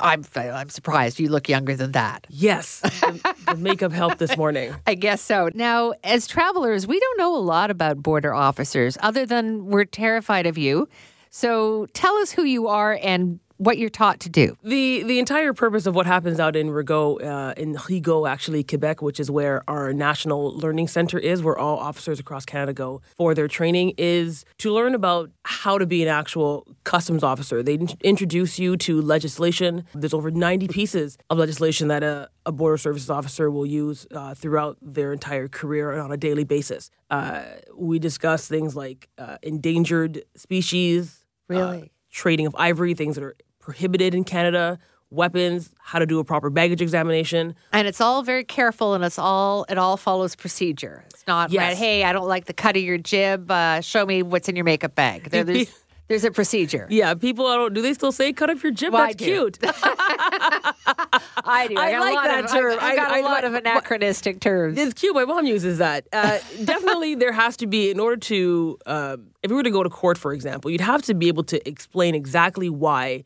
I'm 0.00 0.24
I'm 0.34 0.68
surprised. 0.68 1.20
You 1.20 1.28
look 1.28 1.48
younger 1.48 1.76
than 1.76 1.92
that. 1.92 2.26
Yes. 2.28 2.80
the, 2.80 3.34
the 3.46 3.54
makeup 3.56 3.92
helped 3.92 4.18
this 4.18 4.36
morning. 4.36 4.74
I 4.86 4.94
guess 4.94 5.22
so. 5.22 5.48
Now, 5.54 5.92
as 6.02 6.26
travelers, 6.26 6.86
we 6.86 6.98
don't 6.98 7.18
know 7.18 7.36
a 7.36 7.38
lot 7.38 7.70
about 7.70 8.02
border 8.02 8.34
officers 8.34 8.98
other 9.00 9.24
than 9.24 9.66
we're 9.66 9.84
terrified 9.84 10.46
of 10.46 10.58
you. 10.58 10.88
So 11.30 11.86
tell 11.92 12.16
us 12.16 12.32
who 12.32 12.42
you 12.44 12.66
are 12.66 12.98
and 13.00 13.38
what 13.58 13.78
you're 13.78 13.90
taught 13.90 14.20
to 14.20 14.28
do. 14.28 14.56
The 14.62 15.02
the 15.02 15.18
entire 15.18 15.52
purpose 15.52 15.86
of 15.86 15.94
what 15.94 16.06
happens 16.06 16.38
out 16.38 16.56
in 16.56 16.68
Rigaud, 16.68 17.22
uh, 17.24 17.54
in 17.56 17.74
Rigaud, 17.74 18.28
actually 18.28 18.62
Quebec, 18.62 19.02
which 19.02 19.20
is 19.20 19.30
where 19.30 19.62
our 19.68 19.92
national 19.92 20.56
learning 20.56 20.88
center 20.88 21.18
is, 21.18 21.42
where 21.42 21.58
all 21.58 21.78
officers 21.78 22.20
across 22.20 22.44
Canada 22.44 22.72
go 22.72 23.00
for 23.16 23.34
their 23.34 23.48
training, 23.48 23.94
is 23.96 24.44
to 24.58 24.72
learn 24.72 24.94
about 24.94 25.30
how 25.44 25.78
to 25.78 25.86
be 25.86 26.02
an 26.02 26.08
actual 26.08 26.66
customs 26.84 27.22
officer. 27.22 27.62
They 27.62 27.78
introduce 28.02 28.58
you 28.58 28.76
to 28.78 29.00
legislation. 29.00 29.84
There's 29.94 30.14
over 30.14 30.30
90 30.30 30.68
pieces 30.68 31.18
of 31.30 31.38
legislation 31.38 31.88
that 31.88 32.02
a, 32.02 32.28
a 32.44 32.52
border 32.52 32.76
services 32.76 33.10
officer 33.10 33.50
will 33.50 33.66
use 33.66 34.06
uh, 34.10 34.34
throughout 34.34 34.76
their 34.82 35.12
entire 35.12 35.48
career 35.48 35.92
and 35.92 36.00
on 36.00 36.12
a 36.12 36.16
daily 36.16 36.44
basis. 36.44 36.90
Uh, 37.10 37.42
we 37.74 37.98
discuss 37.98 38.48
things 38.48 38.76
like 38.76 39.08
uh, 39.18 39.38
endangered 39.42 40.22
species. 40.34 41.24
Uh, 41.48 41.54
really? 41.54 41.92
trading 42.16 42.46
of 42.46 42.56
ivory, 42.58 42.94
things 42.94 43.14
that 43.16 43.22
are 43.22 43.36
prohibited 43.66 44.14
in 44.14 44.22
Canada, 44.22 44.78
weapons, 45.10 45.72
how 45.80 45.98
to 45.98 46.06
do 46.06 46.20
a 46.20 46.24
proper 46.24 46.50
baggage 46.50 46.80
examination. 46.80 47.56
And 47.72 47.88
it's 47.88 48.00
all 48.00 48.22
very 48.22 48.44
careful 48.44 48.94
and 48.94 49.04
it's 49.04 49.18
all 49.18 49.66
it 49.68 49.76
all 49.76 49.96
follows 49.96 50.36
procedure. 50.36 51.04
It's 51.08 51.26
not 51.26 51.50
yes. 51.50 51.60
right, 51.60 51.76
hey, 51.76 52.04
I 52.04 52.12
don't 52.12 52.28
like 52.28 52.44
the 52.44 52.54
cut 52.54 52.76
of 52.76 52.82
your 52.82 52.96
jib, 52.96 53.50
uh, 53.50 53.80
show 53.80 54.06
me 54.06 54.22
what's 54.22 54.48
in 54.48 54.54
your 54.54 54.64
makeup 54.64 54.94
bag. 54.94 55.30
There, 55.30 55.42
there's 55.44 55.66
there's 56.06 56.22
a 56.22 56.30
procedure. 56.30 56.86
Yeah, 56.88 57.14
people 57.14 57.48
I 57.48 57.56
don't 57.56 57.74
do 57.74 57.82
they 57.82 57.92
still 57.92 58.12
say 58.12 58.32
cut 58.32 58.50
up 58.50 58.62
your 58.62 58.70
jib? 58.70 58.92
Well, 58.92 59.04
That's 59.04 59.16
cute. 59.16 59.58
I 59.64 61.66
do. 61.66 61.74
I, 61.76 61.92
I 61.92 61.98
like 61.98 62.24
that 62.24 62.44
of, 62.44 62.50
term. 62.52 62.78
I, 62.80 62.92
I 62.92 62.96
got 62.96 63.10
I, 63.10 63.18
a 63.18 63.22
lot 63.22 63.42
of 63.42 63.54
anachronistic 63.54 64.38
terms. 64.38 64.78
It's 64.78 64.94
cute. 64.94 65.12
My 65.12 65.24
mom 65.24 65.44
uses 65.44 65.78
that. 65.78 66.06
Uh, 66.12 66.38
definitely, 66.64 67.16
there 67.16 67.32
has 67.32 67.56
to 67.56 67.66
be 67.66 67.90
in 67.90 67.98
order 67.98 68.16
to 68.16 68.78
uh, 68.86 69.16
if 69.42 69.50
we 69.50 69.56
were 69.56 69.64
to 69.64 69.72
go 69.72 69.82
to 69.82 69.90
court, 69.90 70.18
for 70.18 70.32
example, 70.32 70.70
you'd 70.70 70.80
have 70.80 71.02
to 71.02 71.14
be 71.14 71.26
able 71.26 71.42
to 71.44 71.68
explain 71.68 72.14
exactly 72.14 72.70
why 72.70 73.24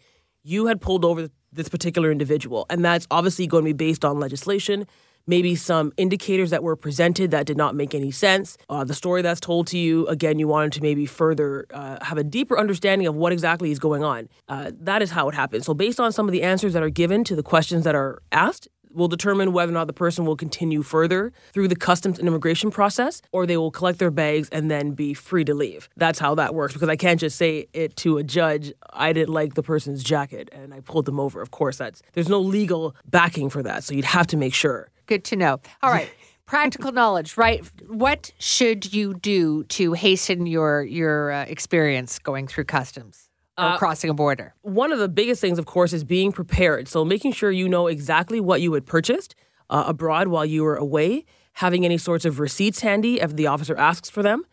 you 0.51 0.67
had 0.67 0.81
pulled 0.81 1.05
over 1.05 1.29
this 1.53 1.69
particular 1.69 2.11
individual. 2.11 2.67
And 2.69 2.85
that's 2.85 3.07
obviously 3.11 3.47
going 3.47 3.65
to 3.65 3.69
be 3.69 3.73
based 3.73 4.05
on 4.05 4.19
legislation, 4.19 4.87
maybe 5.27 5.55
some 5.55 5.93
indicators 5.97 6.51
that 6.51 6.63
were 6.63 6.77
presented 6.77 7.31
that 7.31 7.47
did 7.47 7.57
not 7.57 7.75
make 7.75 7.95
any 7.95 8.11
sense. 8.11 8.57
Uh, 8.69 8.83
the 8.83 8.95
story 8.95 9.23
that's 9.23 9.41
told 9.41 9.69
to 9.69 9.79
you, 9.79 10.07
again, 10.09 10.39
you 10.39 10.49
wanted 10.49 10.73
to 10.73 10.83
maybe 10.83 11.07
further 11.07 11.67
uh, 11.73 12.05
have 12.05 12.19
a 12.19 12.25
deeper 12.25 12.59
understanding 12.59 13.07
of 13.07 13.15
what 13.15 13.33
exactly 13.33 13.71
is 13.71 13.79
going 13.79 14.03
on. 14.03 14.29
Uh, 14.49 14.73
that 14.75 15.03
is 15.03 15.11
how 15.13 15.29
it 15.29 15.35
happens. 15.35 15.67
So, 15.67 15.75
based 15.75 16.01
on 16.01 16.13
some 16.13 16.27
of 16.27 16.33
the 16.33 16.43
answers 16.43 16.73
that 16.73 16.83
are 16.83 16.91
given 16.91 17.23
to 17.25 17.37
the 17.37 17.43
questions 17.43 17.85
that 17.85 17.95
are 17.95 18.21
asked, 18.33 18.69
will 18.93 19.09
determine 19.09 19.53
whether 19.53 19.71
or 19.71 19.75
not 19.75 19.87
the 19.87 19.93
person 19.93 20.25
will 20.25 20.37
continue 20.37 20.83
further 20.83 21.33
through 21.53 21.69
the 21.69 21.77
customs 21.77 22.19
and 22.19 22.27
immigration 22.27 22.71
process 22.71 23.23
or 23.33 23.47
they 23.47 23.57
will 23.57 23.71
collect 23.71 23.99
their 23.99 24.11
bags 24.11 24.49
and 24.51 24.71
then 24.71 24.93
be 24.93 25.15
free 25.15 25.45
to 25.45 25.55
leave. 25.55 25.89
That's 25.97 26.19
how 26.19 26.35
that 26.37 26.55
works 26.55 26.73
because 26.73 26.89
I 26.89 26.97
can't 26.97 27.21
just 27.21 27.37
say 27.37 27.67
it 27.73 27.97
to 27.97 28.19
a 28.19 28.23
judge, 28.23 28.73
I 28.93 29.13
didn't 29.13 29.35
like 29.35 29.55
the 29.55 29.63
person's 29.63 30.03
jacket 30.03 30.49
and 30.53 30.75
I 30.75 30.81
pulled 30.81 31.07
them 31.07 31.21
over. 31.21 31.41
Of 31.41 31.51
course, 31.51 31.77
that's 31.77 32.03
there's 32.13 32.29
no 32.29 32.41
legal 32.41 32.95
backing 33.09 33.51
for 33.51 33.63
that. 33.63 33.85
So 33.85 33.95
you'd 33.95 34.05
have 34.05 34.27
to 34.29 34.37
make 34.37 34.55
sure. 34.55 34.91
Good 35.07 35.25
to 35.25 35.37
know. 35.37 35.61
All 35.83 35.91
right. 35.91 36.11
practical 36.47 36.91
knowledge, 36.91 37.37
right? 37.37 37.65
What 37.87 38.33
should 38.39 38.93
you 38.93 39.15
do 39.15 39.63
to 39.65 39.93
hasten 39.93 40.47
your 40.47 40.83
your 40.83 41.31
uh, 41.31 41.45
experience 41.45 42.19
going 42.19 42.49
through 42.49 42.65
customs 42.65 43.30
or 43.61 43.75
Uh, 43.75 43.79
crossing 43.79 44.11
a 44.11 44.15
border? 44.15 44.55
One 44.63 44.93
of 44.93 44.99
the 44.99 45.09
biggest 45.09 45.41
things, 45.41 45.59
of 45.59 45.67
course, 45.67 45.93
is 45.93 46.05
being 46.05 46.33
prepared. 46.33 46.89
So 46.89 47.05
making 47.05 47.33
sure 47.33 47.51
you 47.51 47.69
know 47.69 47.87
exactly 47.87 48.41
what 48.41 48.61
you 48.61 48.73
had 48.73 48.87
purchased 48.87 49.35
uh, 49.69 49.85
abroad 49.87 50.29
while 50.29 50.45
you 50.47 50.63
were 50.65 50.77
away, 50.77 51.25
having 51.55 51.85
any 51.85 51.99
sorts 51.99 52.25
of 52.25 52.41
receipts 52.41 52.81
handy 52.81 53.21
if 53.21 53.37
the 53.37 53.47
officer 53.47 53.77
asks 53.77 54.09
for 54.11 54.23
them, 54.23 54.45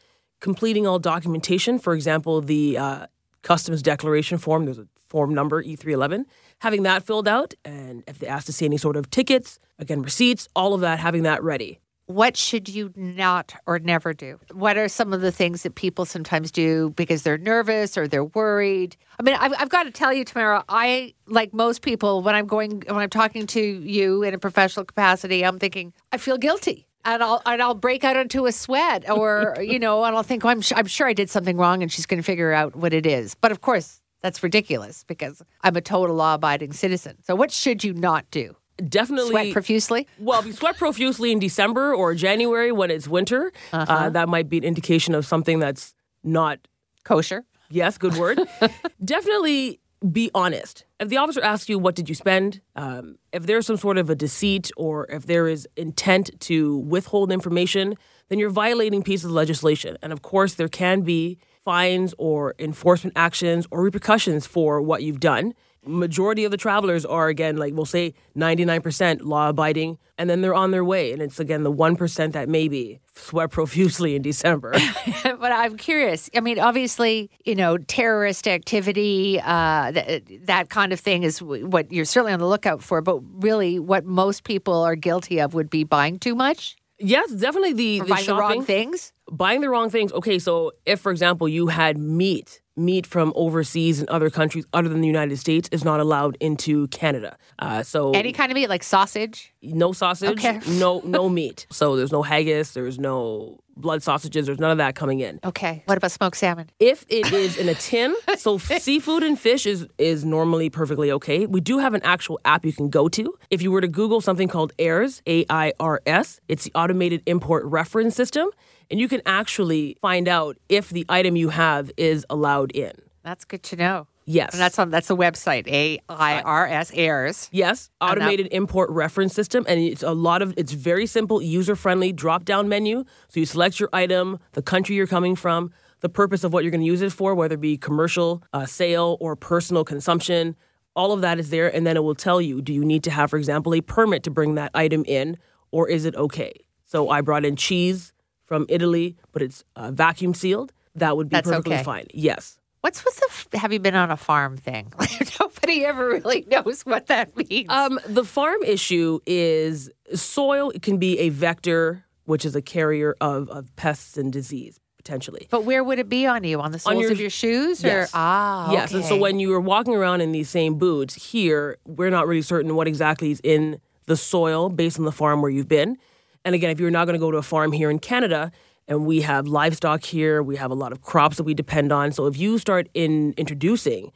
completing 0.41 0.85
all 0.85 0.99
documentation. 0.99 1.79
For 1.79 1.93
example, 1.93 2.41
the 2.41 2.77
uh, 2.77 3.07
customs 3.41 3.81
declaration 3.81 4.37
form. 4.37 4.65
There's 4.65 4.79
a 4.79 4.87
form 5.07 5.33
number 5.33 5.63
E311. 5.63 6.25
Having 6.59 6.83
that 6.83 7.03
filled 7.03 7.27
out, 7.27 7.53
and 7.63 8.03
if 8.07 8.19
they 8.19 8.27
ask 8.27 8.45
to 8.47 8.53
see 8.53 8.65
any 8.65 8.77
sort 8.77 8.95
of 8.97 9.09
tickets, 9.09 9.59
again 9.79 10.01
receipts, 10.01 10.47
all 10.55 10.73
of 10.73 10.81
that, 10.81 10.99
having 10.99 11.23
that 11.23 11.41
ready. 11.43 11.79
What 12.07 12.37
should 12.37 12.69
you 12.69 12.93
not 12.95 13.53
or 13.65 13.79
never 13.79 14.13
do? 14.13 14.39
What 14.53 14.77
are 14.77 14.87
some 14.87 15.11
of 15.11 15.19
the 15.19 15.31
things 15.31 15.63
that 15.63 15.75
people 15.75 16.05
sometimes 16.05 16.51
do 16.51 16.91
because 16.91 17.23
they're 17.23 17.37
nervous 17.37 17.97
or 17.97 18.07
they're 18.07 18.23
worried? 18.23 18.95
I 19.19 19.23
mean, 19.23 19.35
I've, 19.35 19.53
I've 19.59 19.69
got 19.69 19.83
to 19.83 19.91
tell 19.91 20.13
you, 20.13 20.23
Tamara, 20.23 20.63
I, 20.69 21.15
like 21.27 21.53
most 21.53 21.81
people, 21.81 22.21
when 22.21 22.33
I'm 22.33 22.47
going, 22.47 22.81
when 22.87 22.99
I'm 22.99 23.09
talking 23.09 23.45
to 23.47 23.61
you 23.61 24.23
in 24.23 24.33
a 24.33 24.39
professional 24.39 24.85
capacity, 24.85 25.43
I'm 25.43 25.59
thinking, 25.59 25.91
I 26.13 26.17
feel 26.17 26.37
guilty. 26.37 26.87
And 27.03 27.21
I'll, 27.21 27.41
and 27.45 27.61
I'll 27.61 27.75
break 27.75 28.05
out 28.05 28.15
into 28.15 28.45
a 28.45 28.53
sweat 28.53 29.09
or, 29.09 29.57
you 29.61 29.77
know, 29.77 30.03
and 30.05 30.15
I'll 30.15 30.23
think, 30.23 30.45
oh, 30.45 30.49
I'm, 30.49 30.61
su- 30.61 30.75
I'm 30.77 30.87
sure 30.87 31.07
I 31.07 31.13
did 31.13 31.29
something 31.29 31.57
wrong 31.57 31.83
and 31.83 31.91
she's 31.91 32.05
going 32.05 32.19
to 32.19 32.25
figure 32.25 32.53
out 32.53 32.73
what 32.73 32.93
it 32.93 33.05
is. 33.05 33.35
But 33.35 33.51
of 33.51 33.59
course, 33.59 34.01
that's 34.21 34.41
ridiculous 34.41 35.03
because 35.03 35.41
I'm 35.61 35.75
a 35.75 35.81
total 35.81 36.15
law 36.15 36.35
abiding 36.35 36.71
citizen. 36.71 37.17
So 37.23 37.35
what 37.35 37.51
should 37.51 37.83
you 37.83 37.93
not 37.93 38.31
do? 38.31 38.55
Definitely 38.87 39.31
Sweat 39.31 39.53
profusely? 39.53 40.07
Well, 40.19 40.39
if 40.39 40.45
you 40.45 40.53
sweat 40.53 40.77
profusely 40.77 41.31
in 41.31 41.39
December 41.39 41.93
or 41.95 42.13
January 42.13 42.71
when 42.71 42.91
it's 42.91 43.07
winter, 43.07 43.51
uh 43.73 43.77
Uh-huh. 43.77 44.09
that 44.11 44.29
might 44.29 44.49
be 44.49 44.57
an 44.57 44.63
indication 44.63 45.15
of 45.15 45.25
something 45.25 45.59
that's 45.59 45.93
not 46.23 46.59
Kosher? 47.03 47.43
Yes, 47.69 47.97
good 47.97 48.15
word. 48.17 48.39
Definitely 49.03 49.79
be 50.11 50.29
honest. 50.35 50.85
If 50.99 51.09
the 51.09 51.17
officer 51.17 51.41
asks 51.43 51.69
you, 51.69 51.79
what 51.79 51.95
did 51.95 52.07
you 52.07 52.15
spend? 52.15 52.61
Um, 52.75 53.17
if 53.33 53.45
there's 53.47 53.65
some 53.65 53.77
sort 53.77 53.97
of 53.97 54.09
a 54.09 54.15
deceit 54.15 54.69
or 54.77 55.07
if 55.09 55.25
there 55.25 55.47
is 55.47 55.67
intent 55.75 56.29
to 56.41 56.77
withhold 56.77 57.31
information, 57.31 57.95
then 58.29 58.37
you're 58.39 58.49
violating 58.51 59.01
pieces 59.01 59.25
of 59.25 59.31
legislation. 59.31 59.97
And 60.03 60.13
of 60.13 60.21
course, 60.21 60.53
there 60.53 60.67
can 60.67 61.01
be 61.01 61.39
fines 61.63 62.13
or 62.17 62.53
enforcement 62.59 63.13
actions 63.17 63.65
or 63.71 63.81
repercussions 63.81 64.45
for 64.45 64.81
what 64.81 65.01
you've 65.03 65.19
done. 65.19 65.53
Majority 65.87 66.45
of 66.45 66.51
the 66.51 66.57
travelers 66.57 67.05
are, 67.05 67.27
again, 67.27 67.57
like 67.57 67.73
we'll 67.73 67.85
say 67.85 68.13
99% 68.35 69.21
law 69.23 69.49
abiding, 69.49 69.97
and 70.17 70.29
then 70.29 70.41
they're 70.41 70.53
on 70.53 70.71
their 70.71 70.83
way. 70.83 71.11
And 71.11 71.21
it's, 71.21 71.39
again, 71.39 71.63
the 71.63 71.71
1% 71.71 72.31
that 72.33 72.49
maybe 72.49 72.99
sweat 73.15 73.51
profusely 73.51 74.15
in 74.15 74.21
December. 74.21 74.73
but 75.23 75.51
I'm 75.51 75.77
curious. 75.77 76.29
I 76.35 76.39
mean, 76.39 76.59
obviously, 76.59 77.29
you 77.45 77.55
know, 77.55 77.77
terrorist 77.77 78.47
activity, 78.47 79.39
uh, 79.43 79.91
th- 79.91 80.23
that 80.45 80.69
kind 80.69 80.93
of 80.93 80.99
thing 80.99 81.23
is 81.23 81.41
what 81.41 81.91
you're 81.91 82.05
certainly 82.05 82.33
on 82.33 82.39
the 82.39 82.47
lookout 82.47 82.83
for. 82.83 83.01
But 83.01 83.19
really, 83.43 83.79
what 83.79 84.05
most 84.05 84.43
people 84.43 84.83
are 84.83 84.95
guilty 84.95 85.39
of 85.39 85.53
would 85.53 85.69
be 85.69 85.83
buying 85.83 86.19
too 86.19 86.35
much, 86.35 86.75
yes, 86.99 87.31
definitely 87.31 87.73
the, 87.73 88.01
or 88.01 88.03
the 88.05 88.09
buying 88.09 88.25
the 88.25 88.35
wrong 88.35 88.65
things. 88.65 89.13
Buying 89.31 89.61
the 89.61 89.69
wrong 89.69 89.89
things. 89.89 90.11
Okay, 90.13 90.39
so 90.39 90.71
if, 90.85 90.99
for 90.99 91.11
example, 91.11 91.47
you 91.47 91.67
had 91.67 91.97
meat, 91.97 92.61
meat 92.75 93.05
from 93.07 93.33
overseas 93.35 93.99
and 93.99 94.07
other 94.09 94.29
countries 94.29 94.65
other 94.73 94.87
than 94.89 95.01
the 95.01 95.07
United 95.07 95.37
States 95.37 95.67
is 95.71 95.83
not 95.83 95.99
allowed 95.99 96.37
into 96.39 96.87
Canada. 96.89 97.37
Uh, 97.59 97.81
so 97.83 98.11
Any 98.11 98.31
kind 98.31 98.51
of 98.51 98.55
meat, 98.55 98.69
like 98.69 98.83
sausage. 98.83 99.53
no 99.61 99.91
sausage, 99.93 100.29
Okay. 100.31 100.59
no 100.79 101.01
no 101.03 101.27
meat. 101.29 101.65
So 101.71 101.95
there's 101.95 102.11
no 102.11 102.21
haggis, 102.23 102.71
there's 102.73 102.99
no 102.99 103.59
blood 103.75 104.01
sausages, 104.03 104.45
there's 104.47 104.59
none 104.59 104.71
of 104.71 104.77
that 104.77 104.95
coming 104.95 105.19
in. 105.19 105.39
Okay. 105.43 105.83
What 105.85 105.97
about 105.97 106.11
smoked 106.11 106.37
salmon? 106.37 106.69
If 106.79 107.03
it 107.09 107.31
is 107.33 107.57
in 107.57 107.67
a 107.69 107.73
tin, 107.89 108.15
so 108.37 108.57
seafood 108.59 109.23
and 109.23 109.39
fish 109.39 109.65
is 109.65 109.87
is 109.97 110.23
normally 110.23 110.69
perfectly 110.69 111.11
okay. 111.13 111.47
We 111.47 111.61
do 111.61 111.79
have 111.79 111.93
an 111.95 112.01
actual 112.03 112.39
app 112.45 112.63
you 112.63 112.73
can 112.73 112.89
go 112.89 113.07
to. 113.09 113.33
If 113.49 113.61
you 113.63 113.71
were 113.71 113.81
to 113.81 113.87
Google 113.87 114.21
something 114.21 114.47
called 114.47 114.71
AIRS, 114.77 115.21
A 115.27 115.45
I 115.49 115.73
R 115.79 116.01
S, 116.05 116.39
it's 116.47 116.63
the 116.65 116.71
automated 116.75 117.23
import 117.25 117.65
reference 117.65 118.15
system, 118.15 118.49
and 118.89 118.99
you 118.99 119.07
can 119.07 119.21
actually 119.25 119.97
find 120.01 120.27
out 120.27 120.57
if 120.69 120.89
the 120.89 121.05
item 121.09 121.35
you 121.35 121.49
have 121.49 121.91
is 121.97 122.25
allowed 122.29 122.71
in. 122.71 122.93
That's 123.23 123.45
good 123.45 123.63
to 123.63 123.75
know. 123.75 124.07
Yes. 124.25 124.53
And 124.53 124.61
that's 124.61 124.77
on 124.77 124.89
that's 124.89 125.07
the 125.07 125.15
website. 125.15 125.67
A 125.67 125.99
I 126.09 126.41
R 126.41 126.67
S 126.67 126.91
airs. 126.93 127.49
Yes, 127.51 127.89
automated 128.01 128.49
import 128.51 128.89
reference 128.89 129.33
system, 129.33 129.65
and 129.69 129.79
it's 129.79 130.03
a 130.03 130.11
lot 130.11 130.41
of. 130.41 130.53
It's 130.57 130.73
very 130.73 131.05
simple, 131.05 131.41
user 131.41 131.77
friendly 131.77 132.11
drop 132.11 132.43
down 132.43 132.67
menu. 132.67 133.05
So 133.29 133.39
you 133.39 133.45
select 133.45 133.79
your 133.79 133.89
item, 133.93 134.39
the 134.51 134.61
country 134.61 134.95
you're 134.97 135.07
coming 135.07 135.35
from, 135.37 135.71
the 136.01 136.09
purpose 136.09 136.43
of 136.43 136.51
what 136.51 136.65
you're 136.65 136.71
going 136.71 136.81
to 136.81 136.87
use 136.87 137.01
it 137.01 137.13
for, 137.13 137.35
whether 137.35 137.55
it 137.55 137.61
be 137.61 137.77
commercial, 137.77 138.43
uh, 138.51 138.65
sale, 138.65 139.17
or 139.21 139.37
personal 139.37 139.85
consumption. 139.85 140.57
All 140.93 141.13
of 141.13 141.21
that 141.21 141.39
is 141.39 141.49
there, 141.49 141.73
and 141.73 141.87
then 141.87 141.95
it 141.95 142.03
will 142.03 142.15
tell 142.15 142.41
you: 142.41 142.61
Do 142.61 142.73
you 142.73 142.83
need 142.83 143.03
to 143.03 143.11
have, 143.11 143.29
for 143.29 143.37
example, 143.37 143.73
a 143.73 143.79
permit 143.79 144.23
to 144.23 144.31
bring 144.31 144.55
that 144.55 144.71
item 144.73 145.05
in, 145.05 145.37
or 145.71 145.87
is 145.87 146.03
it 146.03 146.15
okay? 146.15 146.51
So 146.83 147.09
I 147.09 147.21
brought 147.21 147.45
in 147.45 147.55
cheese 147.55 148.11
from 148.47 148.65
Italy, 148.69 149.15
but 149.33 149.41
it's 149.43 149.63
uh, 149.75 149.91
vacuum 149.91 150.33
sealed. 150.33 150.73
That 150.95 151.15
would 151.15 151.29
be 151.29 151.35
That's 151.35 151.47
perfectly 151.47 151.75
okay. 151.75 151.83
fine. 151.83 152.07
Yes. 152.13 152.57
What's 152.81 153.03
with 153.05 153.15
the 153.17 153.27
f- 153.29 153.47
have 153.61 153.71
you 153.73 153.79
been 153.79 153.95
on 153.95 154.09
a 154.09 154.17
farm 154.17 154.57
thing? 154.57 154.91
Nobody 155.39 155.85
ever 155.85 156.07
really 156.09 156.45
knows 156.49 156.81
what 156.83 157.07
that 157.07 157.35
means. 157.37 157.69
Um, 157.69 157.99
the 158.07 158.23
farm 158.23 158.63
issue 158.63 159.19
is 159.25 159.91
soil 160.15 160.71
It 160.71 160.81
can 160.81 160.97
be 160.97 161.19
a 161.19 161.29
vector, 161.29 162.05
which 162.25 162.45
is 162.45 162.55
a 162.55 162.61
carrier 162.61 163.15
of, 163.21 163.49
of 163.49 163.75
pests 163.75 164.17
and 164.17 164.31
disease 164.33 164.79
potentially. 164.97 165.47
but 165.49 165.63
where 165.63 165.83
would 165.85 165.99
it 165.99 166.09
be 166.09 166.25
on 166.25 166.43
you? 166.43 166.59
On 166.59 166.71
the 166.71 166.79
soles 166.79 167.01
your- 167.01 167.11
of 167.11 167.19
your 167.19 167.29
shoes? 167.29 167.81
Yes. 167.83 168.09
Or 168.09 168.11
ah, 168.15 168.71
Yes, 168.71 168.93
and 168.93 169.05
so 169.05 169.15
when 169.17 169.39
you 169.39 169.53
are 169.53 169.59
walking 169.59 169.95
around 169.95 170.19
in 170.21 170.31
these 170.33 170.49
same 170.49 170.75
boots 170.75 171.13
here, 171.31 171.77
we're 171.85 172.09
not 172.09 172.27
really 172.27 172.41
certain 172.41 172.75
what 172.75 172.87
exactly 172.87 173.31
is 173.31 173.39
in 173.43 173.79
the 174.05 174.17
soil 174.17 174.67
based 174.69 174.99
on 174.99 175.05
the 175.05 175.11
farm 175.13 175.41
where 175.41 175.49
you've 175.51 175.67
been. 175.69 175.97
And 176.45 176.55
again, 176.55 176.69
if 176.69 176.79
you're 176.79 176.91
not 176.91 177.05
going 177.05 177.13
to 177.13 177.19
go 177.19 177.31
to 177.31 177.37
a 177.37 177.43
farm 177.43 177.71
here 177.71 177.89
in 177.89 177.99
Canada, 177.99 178.51
and 178.87 179.05
we 179.05 179.21
have 179.21 179.47
livestock 179.47 180.03
here, 180.03 180.41
we 180.41 180.55
have 180.55 180.71
a 180.71 180.75
lot 180.75 180.91
of 180.91 181.01
crops 181.01 181.37
that 181.37 181.43
we 181.43 181.53
depend 181.53 181.91
on. 181.91 182.11
So 182.11 182.25
if 182.25 182.37
you 182.37 182.57
start 182.57 182.87
in 182.93 183.33
introducing 183.37 184.11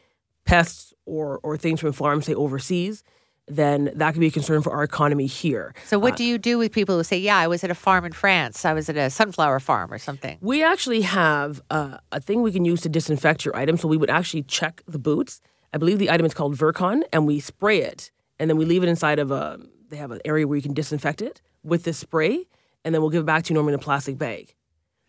pests 0.46 0.94
or 1.06 1.40
or 1.44 1.58
things 1.58 1.82
from 1.82 1.92
farms, 1.92 2.26
say 2.26 2.34
overseas, 2.34 3.04
then 3.48 3.92
that 3.96 4.14
could 4.14 4.22
be 4.22 4.28
a 4.28 4.32
concern 4.32 4.62
for 4.62 4.72
our 4.72 4.84
economy 4.84 5.26
here. 5.26 5.74
So 5.86 6.00
what 6.00 6.16
do 6.16 6.24
you 6.24 6.38
do 6.38 6.58
with 6.58 6.72
people 6.72 6.98
who 6.98 7.04
say, 7.04 7.18
"Yeah, 7.18 7.38
I 7.38 7.48
was 7.48 7.64
at 7.64 7.70
a 7.70 7.76
farm 7.76 8.06
in 8.06 8.14
France. 8.14 8.64
I 8.66 8.74
was 8.74 8.88
at 8.90 8.96
a 8.96 9.10
sunflower 9.10 9.60
farm 9.60 9.92
or 9.92 9.98
something"? 9.98 10.38
We 10.42 10.64
actually 10.64 11.02
have 11.02 11.62
uh, 11.70 11.98
a 12.12 12.22
thing 12.22 12.42
we 12.42 12.52
can 12.52 12.66
use 12.66 12.82
to 12.82 12.90
disinfect 12.90 13.44
your 13.46 13.56
item. 13.56 13.78
So 13.78 13.88
we 13.88 13.98
would 13.98 14.10
actually 14.10 14.44
check 14.44 14.82
the 14.88 15.00
boots. 15.00 15.42
I 15.74 15.78
believe 15.78 16.00
the 16.00 16.10
item 16.10 16.26
is 16.26 16.34
called 16.34 16.56
Virkon, 16.56 17.04
and 17.14 17.28
we 17.28 17.40
spray 17.40 17.82
it, 17.82 18.12
and 18.40 18.50
then 18.50 18.58
we 18.58 18.66
leave 18.66 18.84
it 18.84 18.90
inside 18.90 19.20
of 19.20 19.32
a. 19.32 19.60
They 19.90 19.98
have 19.98 20.12
an 20.12 20.22
area 20.24 20.48
where 20.48 20.56
you 20.56 20.62
can 20.62 20.74
disinfect 20.74 21.22
it 21.22 21.42
with 21.64 21.84
this 21.84 21.98
spray, 21.98 22.46
and 22.84 22.94
then 22.94 23.02
we'll 23.02 23.12
give 23.12 23.24
it 23.24 23.26
back 23.26 23.44
to 23.44 23.50
you 23.50 23.56
normally 23.56 23.74
in 23.74 23.80
a 23.80 23.84
plastic 23.84 24.18
bag. 24.18 24.56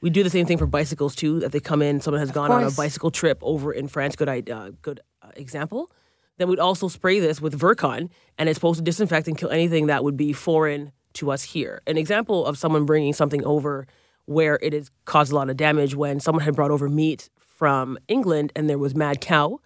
We 0.01 0.11
do 0.11 0.23
the 0.23 0.31
same 0.31 0.47
thing 0.47 0.59
for 0.59 0.67
bicycles 0.67 1.15
too. 1.15 1.41
That 1.41 1.53
they 1.53 1.61
come 1.61 1.81
in, 1.81 2.01
someone 2.01 2.21
has 2.21 2.33
gone 2.33 2.51
on 2.51 2.65
a 2.65 2.71
bicycle 2.71 3.11
trip 3.11 3.39
over 3.41 3.73
in 3.73 3.89
France. 3.89 4.17
Good, 4.17 4.51
uh, 4.51 4.71
good 4.83 5.01
uh, 5.23 5.29
example. 5.37 5.91
Then 6.39 6.49
we'd 6.49 6.59
also 6.59 6.89
spray 6.89 7.21
this 7.21 7.41
with 7.41 7.59
Virkon, 7.59 8.11
and 8.39 8.49
it's 8.49 8.57
supposed 8.57 8.79
to 8.79 8.85
disinfect 8.85 9.29
and 9.29 9.39
kill 9.39 9.51
anything 9.51 9.87
that 9.87 10.03
would 10.03 10.17
be 10.17 10.33
foreign 10.33 10.93
to 11.15 11.31
us 11.31 11.43
here. 11.43 11.83
An 11.87 11.97
example 11.97 12.45
of 12.47 12.59
someone 12.59 12.85
bringing 12.85 13.13
something 13.13 13.45
over 13.45 13.87
where 14.25 14.59
it 14.63 14.73
has 14.73 14.91
caused 15.05 15.31
a 15.31 15.35
lot 15.35 15.51
of 15.51 15.57
damage 15.57 15.95
when 15.95 16.21
someone 16.21 16.45
had 16.45 16.57
brought 16.57 16.71
over 16.71 16.89
meat 16.89 17.29
from 17.37 17.99
England 18.09 18.53
and 18.57 18.69
there 18.69 18.79
was 18.79 18.95
mad 18.95 19.21
cow, 19.21 19.61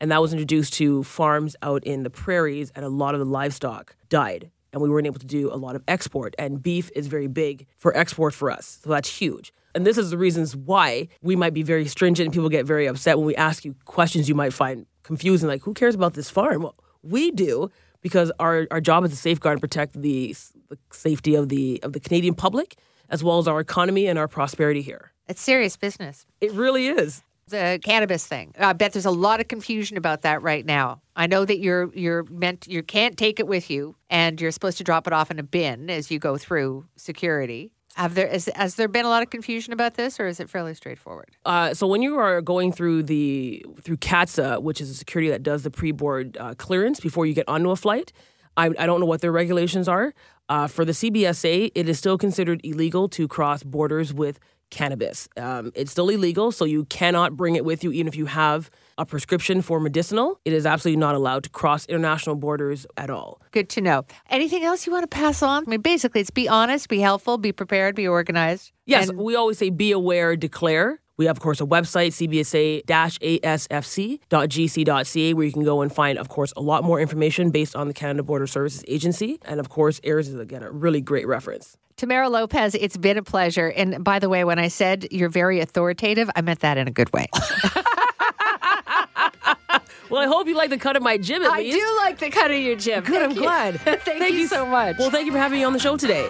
and 0.00 0.10
that 0.10 0.22
was 0.22 0.32
introduced 0.32 0.72
to 0.74 1.02
farms 1.02 1.56
out 1.62 1.84
in 1.84 2.04
the 2.04 2.10
prairies, 2.10 2.70
and 2.74 2.84
a 2.84 2.88
lot 2.88 3.14
of 3.14 3.18
the 3.18 3.26
livestock 3.26 3.96
died. 4.08 4.50
And 4.74 4.82
we 4.82 4.90
weren't 4.90 5.06
able 5.06 5.20
to 5.20 5.26
do 5.26 5.50
a 5.50 5.56
lot 5.56 5.76
of 5.76 5.84
export. 5.88 6.34
And 6.36 6.60
beef 6.60 6.90
is 6.94 7.06
very 7.06 7.28
big 7.28 7.66
for 7.78 7.96
export 7.96 8.34
for 8.34 8.50
us. 8.50 8.80
So 8.82 8.90
that's 8.90 9.08
huge. 9.08 9.54
And 9.74 9.86
this 9.86 9.96
is 9.96 10.10
the 10.10 10.18
reasons 10.18 10.54
why 10.54 11.08
we 11.22 11.36
might 11.36 11.54
be 11.54 11.62
very 11.62 11.86
stringent 11.86 12.26
and 12.26 12.34
people 12.34 12.48
get 12.48 12.66
very 12.66 12.86
upset 12.86 13.16
when 13.16 13.26
we 13.26 13.36
ask 13.36 13.64
you 13.64 13.76
questions 13.84 14.28
you 14.28 14.34
might 14.34 14.52
find 14.52 14.84
confusing, 15.04 15.48
like, 15.48 15.62
who 15.62 15.74
cares 15.74 15.94
about 15.94 16.14
this 16.14 16.28
farm? 16.28 16.62
Well, 16.62 16.74
we 17.02 17.30
do 17.30 17.70
because 18.00 18.30
our, 18.38 18.66
our 18.72 18.80
job 18.80 19.04
is 19.04 19.10
to 19.12 19.16
safeguard 19.16 19.54
and 19.54 19.60
protect 19.60 19.94
the, 19.94 20.34
the 20.68 20.78
safety 20.90 21.36
of 21.36 21.48
the 21.48 21.80
of 21.82 21.92
the 21.92 22.00
Canadian 22.00 22.34
public 22.34 22.76
as 23.10 23.22
well 23.22 23.38
as 23.38 23.46
our 23.46 23.60
economy 23.60 24.06
and 24.06 24.18
our 24.18 24.28
prosperity 24.28 24.82
here. 24.82 25.12
It's 25.28 25.40
serious 25.40 25.76
business. 25.76 26.26
It 26.40 26.52
really 26.52 26.88
is. 26.88 27.22
The 27.48 27.78
cannabis 27.82 28.26
thing. 28.26 28.54
I 28.58 28.72
bet 28.72 28.92
there's 28.92 29.04
a 29.04 29.10
lot 29.10 29.40
of 29.40 29.48
confusion 29.48 29.96
about 29.96 30.22
that 30.22 30.42
right 30.42 30.64
now. 30.64 31.02
I 31.14 31.26
know 31.26 31.44
that 31.44 31.58
you're 31.58 31.92
you're 31.94 32.24
meant 32.24 32.66
you 32.66 32.82
can't 32.82 33.16
take 33.16 33.38
it 33.38 33.46
with 33.46 33.70
you, 33.70 33.96
and 34.08 34.40
you're 34.40 34.50
supposed 34.50 34.78
to 34.78 34.84
drop 34.84 35.06
it 35.06 35.12
off 35.12 35.30
in 35.30 35.38
a 35.38 35.42
bin 35.42 35.90
as 35.90 36.10
you 36.10 36.18
go 36.18 36.36
through 36.36 36.86
security. 36.96 37.72
Have 37.96 38.14
there 38.14 38.26
is, 38.26 38.50
has 38.56 38.74
there 38.74 38.88
been 38.88 39.04
a 39.04 39.08
lot 39.08 39.22
of 39.22 39.30
confusion 39.30 39.72
about 39.72 39.94
this, 39.94 40.18
or 40.18 40.26
is 40.26 40.40
it 40.40 40.50
fairly 40.50 40.74
straightforward? 40.74 41.30
Uh, 41.44 41.74
so 41.74 41.86
when 41.86 42.02
you 42.02 42.18
are 42.18 42.40
going 42.40 42.72
through 42.72 43.04
the 43.04 43.64
through 43.82 43.98
CATSA, 43.98 44.62
which 44.62 44.80
is 44.80 44.90
a 44.90 44.94
security 44.94 45.30
that 45.30 45.42
does 45.42 45.62
the 45.62 45.70
pre-board 45.70 46.36
uh, 46.40 46.54
clearance 46.54 46.98
before 46.98 47.24
you 47.26 47.34
get 47.34 47.48
onto 47.48 47.70
a 47.70 47.76
flight, 47.76 48.12
I, 48.56 48.70
I 48.78 48.86
don't 48.86 49.00
know 49.00 49.06
what 49.06 49.20
their 49.20 49.32
regulations 49.32 49.86
are. 49.86 50.12
Uh, 50.48 50.66
for 50.66 50.84
the 50.84 50.92
CBSA, 50.92 51.70
it 51.74 51.88
is 51.88 51.98
still 51.98 52.18
considered 52.18 52.60
illegal 52.64 53.08
to 53.10 53.26
cross 53.28 53.62
borders 53.62 54.12
with 54.12 54.38
cannabis. 54.74 55.28
Um, 55.36 55.72
it's 55.74 55.90
still 55.92 56.08
illegal, 56.10 56.52
so 56.52 56.64
you 56.64 56.84
cannot 56.86 57.36
bring 57.36 57.54
it 57.56 57.64
with 57.64 57.82
you, 57.84 57.92
even 57.92 58.08
if 58.08 58.16
you 58.16 58.26
have 58.26 58.70
a 58.98 59.06
prescription 59.06 59.62
for 59.62 59.80
medicinal. 59.80 60.38
It 60.44 60.52
is 60.52 60.66
absolutely 60.66 60.98
not 61.00 61.14
allowed 61.14 61.44
to 61.44 61.50
cross 61.50 61.86
international 61.86 62.36
borders 62.36 62.86
at 62.96 63.08
all. 63.08 63.40
Good 63.52 63.68
to 63.70 63.80
know. 63.80 64.04
Anything 64.28 64.64
else 64.64 64.86
you 64.86 64.92
want 64.92 65.04
to 65.04 65.08
pass 65.08 65.42
on? 65.42 65.64
I 65.66 65.70
mean, 65.70 65.80
basically, 65.80 66.20
it's 66.20 66.30
be 66.30 66.48
honest, 66.48 66.88
be 66.88 67.00
helpful, 67.00 67.38
be 67.38 67.52
prepared, 67.52 67.94
be 67.94 68.06
organized. 68.06 68.72
Yes, 68.84 69.08
And- 69.08 69.18
we 69.18 69.34
always 69.36 69.58
say 69.58 69.70
be 69.70 69.92
aware, 69.92 70.36
declare. 70.36 71.00
We 71.16 71.26
have, 71.26 71.36
of 71.36 71.40
course, 71.40 71.60
a 71.60 71.64
website, 71.64 72.08
cbsa-asfc.gc.ca, 74.02 75.34
where 75.34 75.46
you 75.46 75.52
can 75.52 75.62
go 75.64 75.80
and 75.80 75.92
find, 75.94 76.18
of 76.18 76.28
course, 76.28 76.52
a 76.56 76.60
lot 76.60 76.82
more 76.82 77.00
information 77.00 77.50
based 77.50 77.76
on 77.76 77.86
the 77.86 77.94
Canada 77.94 78.24
Border 78.24 78.48
Services 78.48 78.84
Agency. 78.88 79.38
And, 79.44 79.60
of 79.60 79.68
course, 79.68 80.00
AIRS 80.02 80.28
is, 80.28 80.34
again, 80.40 80.62
a 80.64 80.70
really 80.72 81.00
great 81.00 81.28
reference. 81.28 81.76
Tamara 82.04 82.28
Lopez, 82.28 82.74
it's 82.74 82.98
been 82.98 83.16
a 83.16 83.22
pleasure. 83.22 83.68
And 83.68 84.04
by 84.04 84.18
the 84.18 84.28
way, 84.28 84.44
when 84.44 84.58
I 84.58 84.68
said 84.68 85.06
you're 85.10 85.30
very 85.30 85.60
authoritative, 85.60 86.28
I 86.36 86.42
meant 86.42 86.60
that 86.60 86.76
in 86.76 86.86
a 86.86 86.90
good 86.90 87.10
way. 87.14 87.26
Well, 90.10 90.22
I 90.22 90.26
hope 90.26 90.46
you 90.46 90.54
like 90.54 90.68
the 90.70 90.76
cut 90.76 90.96
of 90.96 91.02
my 91.02 91.16
jib 91.16 91.42
at 91.42 91.50
I 91.50 91.60
least. 91.60 91.76
do 91.76 91.96
like 92.04 92.18
the 92.18 92.30
cut 92.30 92.50
of 92.50 92.58
your 92.58 92.76
jib. 92.76 93.06
Good, 93.06 93.14
Thank 93.14 93.30
I'm 93.30 93.36
you. 93.36 93.42
glad. 93.42 93.80
thank, 94.02 94.34
you 94.34 94.46
so 94.46 94.64
much. 94.66 94.96
Well, 94.98 95.10
thank 95.10 95.24
you 95.26 95.32
for 95.32 95.38
having 95.38 95.58
me 95.58 95.64
on 95.64 95.72
the 95.72 95.78
show 95.80 95.96
today. 95.96 96.28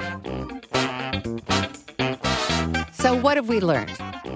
So, 2.92 3.14
what 3.20 3.36
have 3.36 3.48
we 3.48 3.60
learned? 3.60 3.90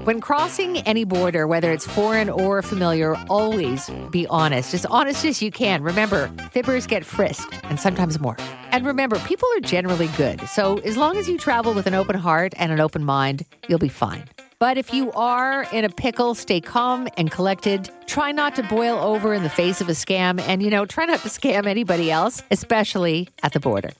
When 0.08 0.22
crossing 0.22 0.78
any 0.86 1.04
border, 1.04 1.46
whether 1.46 1.70
it's 1.70 1.86
foreign 1.86 2.30
or 2.30 2.62
familiar, 2.62 3.14
always 3.28 3.90
be 4.10 4.26
honest, 4.28 4.72
as 4.72 4.86
honest 4.86 5.26
as 5.26 5.42
you 5.42 5.50
can. 5.50 5.82
Remember, 5.82 6.28
fibbers 6.54 6.88
get 6.88 7.04
frisked 7.04 7.60
and 7.64 7.78
sometimes 7.78 8.18
more. 8.18 8.38
And 8.72 8.86
remember, 8.86 9.18
people 9.18 9.46
are 9.54 9.60
generally 9.60 10.08
good. 10.16 10.40
So, 10.48 10.78
as 10.78 10.96
long 10.96 11.18
as 11.18 11.28
you 11.28 11.36
travel 11.36 11.74
with 11.74 11.86
an 11.86 11.92
open 11.92 12.16
heart 12.16 12.54
and 12.56 12.72
an 12.72 12.80
open 12.80 13.04
mind, 13.04 13.44
you'll 13.68 13.78
be 13.78 13.90
fine. 13.90 14.24
But 14.58 14.78
if 14.78 14.94
you 14.94 15.12
are 15.12 15.64
in 15.74 15.84
a 15.84 15.90
pickle, 15.90 16.34
stay 16.34 16.62
calm 16.62 17.06
and 17.18 17.30
collected. 17.30 17.90
Try 18.06 18.32
not 18.32 18.54
to 18.54 18.62
boil 18.62 18.96
over 18.96 19.34
in 19.34 19.42
the 19.42 19.50
face 19.50 19.82
of 19.82 19.90
a 19.90 19.92
scam. 19.92 20.40
And, 20.40 20.62
you 20.62 20.70
know, 20.70 20.86
try 20.86 21.04
not 21.04 21.20
to 21.20 21.28
scam 21.28 21.66
anybody 21.66 22.10
else, 22.10 22.42
especially 22.50 23.28
at 23.42 23.52
the 23.52 23.60
border. 23.60 23.90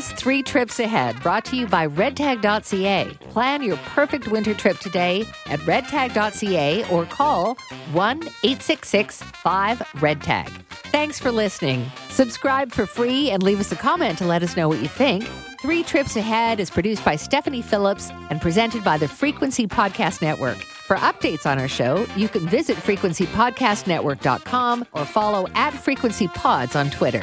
Was 0.00 0.12
Three 0.12 0.42
Trips 0.42 0.80
Ahead, 0.80 1.22
brought 1.22 1.44
to 1.44 1.56
you 1.56 1.66
by 1.66 1.86
redtag.ca. 1.86 3.18
Plan 3.28 3.62
your 3.62 3.76
perfect 3.76 4.28
winter 4.28 4.54
trip 4.54 4.78
today 4.78 5.26
at 5.44 5.60
redtag.ca 5.60 6.88
or 6.88 7.04
call 7.04 7.54
1 7.92 8.22
866 8.22 9.22
5 9.22 9.78
RedTag. 9.78 10.48
Thanks 10.90 11.20
for 11.20 11.30
listening. 11.30 11.84
Subscribe 12.08 12.72
for 12.72 12.86
free 12.86 13.30
and 13.30 13.42
leave 13.42 13.60
us 13.60 13.72
a 13.72 13.76
comment 13.76 14.16
to 14.16 14.24
let 14.24 14.42
us 14.42 14.56
know 14.56 14.70
what 14.70 14.80
you 14.80 14.88
think. 14.88 15.24
Three 15.60 15.82
Trips 15.82 16.16
Ahead 16.16 16.60
is 16.60 16.70
produced 16.70 17.04
by 17.04 17.16
Stephanie 17.16 17.60
Phillips 17.60 18.10
and 18.30 18.40
presented 18.40 18.82
by 18.82 18.96
the 18.96 19.06
Frequency 19.06 19.66
Podcast 19.66 20.22
Network. 20.22 20.56
For 20.56 20.96
updates 20.96 21.44
on 21.44 21.58
our 21.58 21.68
show, 21.68 22.06
you 22.16 22.30
can 22.30 22.48
visit 22.48 22.78
frequencypodcastnetwork.com 22.78 24.86
or 24.94 25.04
follow 25.04 25.46
at 25.54 25.74
Frequency 25.74 26.28
Pods 26.28 26.74
on 26.74 26.88
Twitter. 26.88 27.22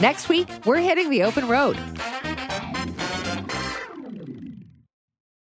Next 0.00 0.28
week, 0.28 0.48
we're 0.64 0.78
hitting 0.78 1.10
the 1.10 1.24
open 1.24 1.48
road. 1.48 1.76